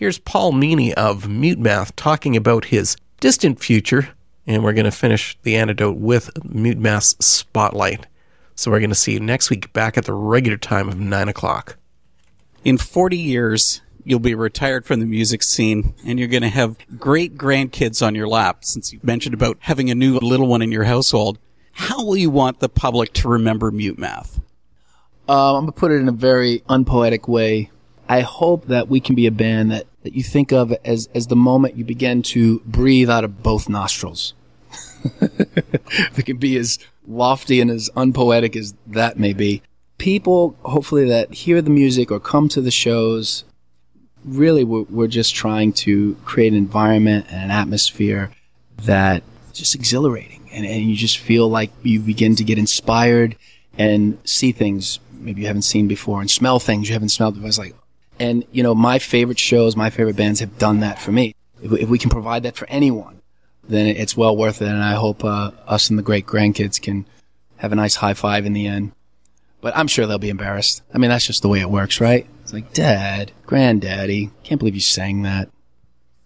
Here's 0.02 0.18
Paul 0.18 0.54
Meany 0.54 0.96
of 0.96 1.30
Mute 1.30 1.60
Math 1.60 1.96
talking 1.96 2.36
about 2.36 2.66
his 2.66 2.98
distant 3.20 3.60
future, 3.60 4.10
and 4.48 4.64
we're 4.64 4.74
going 4.74 4.86
to 4.86 4.92
finish 4.92 5.38
the 5.44 5.56
antidote 5.56 5.98
with 5.98 6.32
Mute 6.44 6.80
Math's 6.80 7.16
Spotlight. 7.24 8.08
So 8.56 8.72
we're 8.72 8.80
going 8.80 8.90
to 8.90 8.96
see 8.96 9.14
you 9.14 9.20
next 9.20 9.52
week 9.52 9.72
back 9.74 10.00
at 10.00 10.06
the 10.06 10.14
regular 10.14 10.58
time 10.58 10.90
of 10.90 11.00
9 11.00 11.30
o'clock. 11.30 11.78
In 12.64 12.80
40 12.80 13.16
years, 13.16 13.82
you'll 14.04 14.18
be 14.18 14.34
retired 14.34 14.88
from 14.88 15.02
the 15.02 15.06
music 15.06 15.44
scene 15.44 15.94
and 16.04 16.18
you're 16.18 16.28
going 16.28 16.42
to 16.42 16.50
have 16.50 16.78
great 16.98 17.38
grandkids 17.38 18.04
on 18.04 18.16
your 18.16 18.28
lap 18.28 18.66
since 18.66 18.92
you 18.92 19.00
mentioned 19.04 19.36
about 19.36 19.58
having 19.60 19.92
a 19.92 19.94
new 19.94 20.18
little 20.18 20.48
one 20.48 20.64
in 20.64 20.72
your 20.72 20.86
household. 20.86 21.38
How 21.74 22.04
will 22.04 22.18
you 22.18 22.32
want 22.32 22.60
the 22.60 22.70
public 22.70 23.14
to 23.14 23.28
remember 23.30 23.70
Mute 23.70 24.00
Math? 24.00 24.40
Um, 25.30 25.58
I'm 25.58 25.62
gonna 25.62 25.74
put 25.74 25.92
it 25.92 25.98
in 25.98 26.10
a 26.10 26.12
very 26.12 26.64
unpoetic 26.68 27.28
way. 27.28 27.70
I 28.10 28.22
hope 28.22 28.66
that 28.66 28.90
we 28.90 29.00
can 29.00 29.16
be 29.16 29.28
a 29.28 29.32
band 29.32 29.72
that, 29.72 29.86
that 30.04 30.14
you 30.14 30.24
think 30.24 30.52
of 30.52 30.72
as 30.84 31.10
as 31.14 31.28
the 31.28 31.36
moment 31.36 31.78
you 31.78 31.84
begin 31.84 32.22
to 32.22 32.60
breathe 32.66 33.10
out 33.10 33.24
of 33.24 33.44
both 33.44 33.70
nostrils. 33.70 34.34
it 35.22 36.26
can 36.26 36.38
be 36.38 36.58
as 36.58 36.80
lofty 37.08 37.60
and 37.60 37.72
as 37.72 37.90
unpoetic 37.96 38.56
as 38.56 38.74
that 38.88 39.20
may 39.20 39.34
be. 39.34 39.62
People, 39.98 40.56
hopefully, 40.64 41.08
that 41.10 41.34
hear 41.34 41.62
the 41.62 41.70
music 41.70 42.12
or 42.12 42.20
come 42.20 42.50
to 42.50 42.62
the 42.62 42.72
shows, 42.72 43.44
really, 44.26 44.64
we're, 44.64 44.84
we're 44.84 45.08
just 45.08 45.36
trying 45.36 45.74
to 45.74 46.16
create 46.26 46.52
an 46.54 46.58
environment 46.58 47.28
and 47.30 47.44
an 47.44 47.52
atmosphere 47.52 48.32
that 48.84 49.24
just 49.54 49.76
exhilarating. 49.76 50.50
And, 50.52 50.66
and 50.66 50.84
you 50.84 50.96
just 50.96 51.20
feel 51.20 51.48
like 51.50 51.72
you 51.84 52.00
begin 52.00 52.36
to 52.36 52.44
get 52.44 52.58
inspired 52.58 53.36
and 53.78 54.18
see 54.24 54.52
things 54.52 55.00
maybe 55.14 55.42
you 55.42 55.48
haven't 55.48 55.62
seen 55.62 55.88
before 55.88 56.20
and 56.20 56.30
smell 56.30 56.60
things 56.60 56.90
you 56.90 56.94
haven't 56.94 57.10
smelled 57.10 57.36
before. 57.36 57.48
It's 57.48 57.58
like, 57.60 57.76
and 58.22 58.46
you 58.52 58.62
know, 58.62 58.76
my 58.76 59.00
favorite 59.00 59.40
shows, 59.40 59.76
my 59.76 59.90
favorite 59.90 60.16
bands 60.16 60.42
have 60.42 60.60
done 60.60 60.82
that 60.82 61.00
for 61.00 61.12
me. 61.12 61.34
If, 61.64 61.74
if 61.74 61.90
we 61.90 61.98
can 61.98 62.12
provide 62.12 62.44
that 62.44 62.56
for 62.56 62.70
anyone, 62.70 63.20
then 63.68 63.88
it's 63.88 64.16
well 64.16 64.38
worth 64.38 64.62
it. 64.62 64.68
And 64.68 64.84
I 64.84 64.94
hope 64.94 65.26
uh, 65.26 65.52
us 65.66 65.90
and 65.90 65.98
the 65.98 66.04
great 66.04 66.28
grandkids 66.28 66.80
can 66.80 67.08
have 67.58 67.72
a 67.72 67.76
nice 67.76 67.96
high 67.96 68.14
five 68.14 68.46
in 68.46 68.54
the 68.54 68.68
end. 68.68 68.92
But 69.60 69.76
I'm 69.76 69.88
sure 69.88 70.06
they'll 70.06 70.20
be 70.20 70.30
embarrassed. 70.30 70.84
I 70.94 71.00
mean, 71.00 71.10
that's 71.10 71.26
just 71.26 71.42
the 71.42 71.48
way 71.48 71.62
it 71.62 71.70
works, 71.70 72.00
right? 72.00 72.28
It's 72.44 72.54
like, 72.54 72.74
Dad, 72.74 73.32
Granddaddy, 73.48 74.30
can't 74.44 74.60
believe 74.60 74.76
you 74.76 74.82
sang 74.82 75.24
that. 75.24 75.50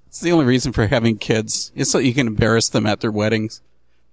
It's 0.08 0.20
the 0.20 0.34
only 0.34 0.46
reason 0.46 0.74
for 0.74 0.88
having 0.88 1.18
kids 1.18 1.72
is 1.76 1.90
so 1.90 2.00
you 2.00 2.14
can 2.14 2.28
embarrass 2.28 2.68
them 2.68 2.86
at 2.86 3.00
their 3.00 3.12
weddings. 3.12 3.62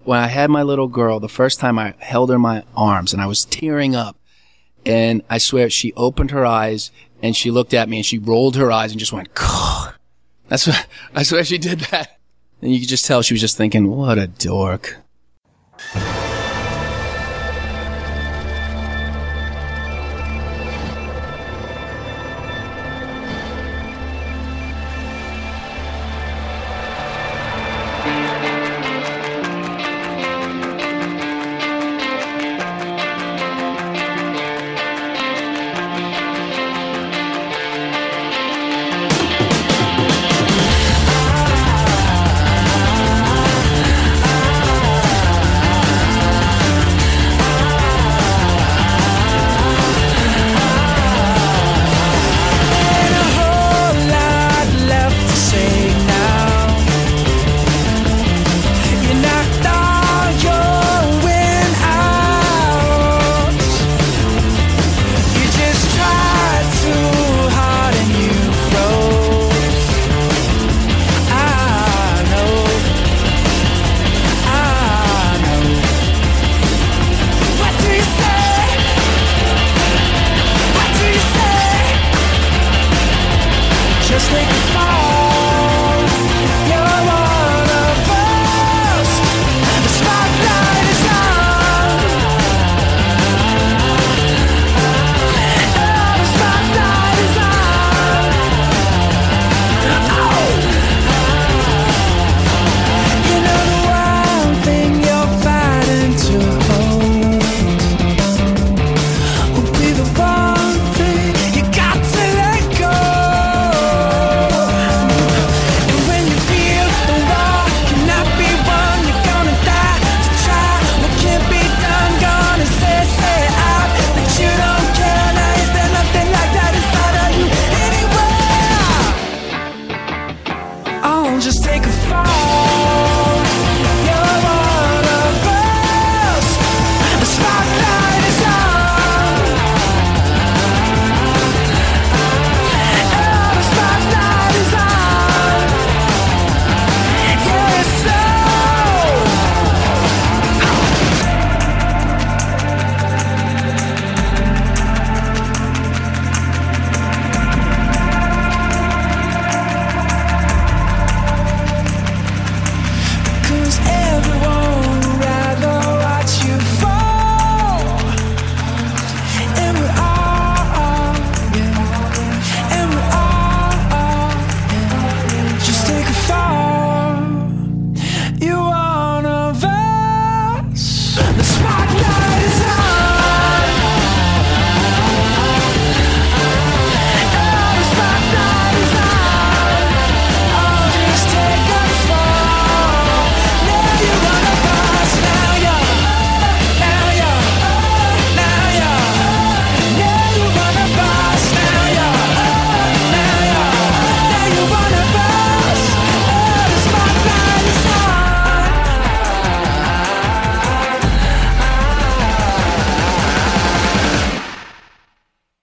When 0.04 0.18
I 0.18 0.28
had 0.28 0.50
my 0.50 0.62
little 0.62 0.88
girl, 0.88 1.18
the 1.18 1.28
first 1.28 1.58
time 1.58 1.78
I 1.78 1.94
held 1.98 2.30
her 2.30 2.36
in 2.36 2.40
my 2.40 2.64
arms 2.76 3.12
and 3.12 3.20
I 3.20 3.26
was 3.26 3.44
tearing 3.44 3.96
up, 3.96 4.16
and 4.84 5.22
I 5.30 5.38
swear 5.38 5.70
she 5.70 5.92
opened 5.94 6.32
her 6.32 6.44
eyes 6.44 6.90
and 7.22 7.36
she 7.36 7.50
looked 7.50 7.72
at 7.72 7.88
me 7.88 7.98
and 7.98 8.06
she 8.06 8.18
rolled 8.18 8.56
her 8.56 8.70
eyes 8.70 8.90
and 8.90 9.00
just 9.00 9.12
went, 9.12 9.34
"Gah." 9.34 9.94
That's 10.48 10.66
what, 10.66 10.86
I 11.14 11.22
swear 11.22 11.44
she 11.44 11.56
did 11.56 11.80
that. 11.90 12.18
And 12.60 12.72
you 12.72 12.80
could 12.80 12.88
just 12.88 13.06
tell 13.06 13.22
she 13.22 13.34
was 13.34 13.40
just 13.40 13.56
thinking, 13.56 13.90
what 13.90 14.18
a 14.18 14.26
dork. 14.26 14.98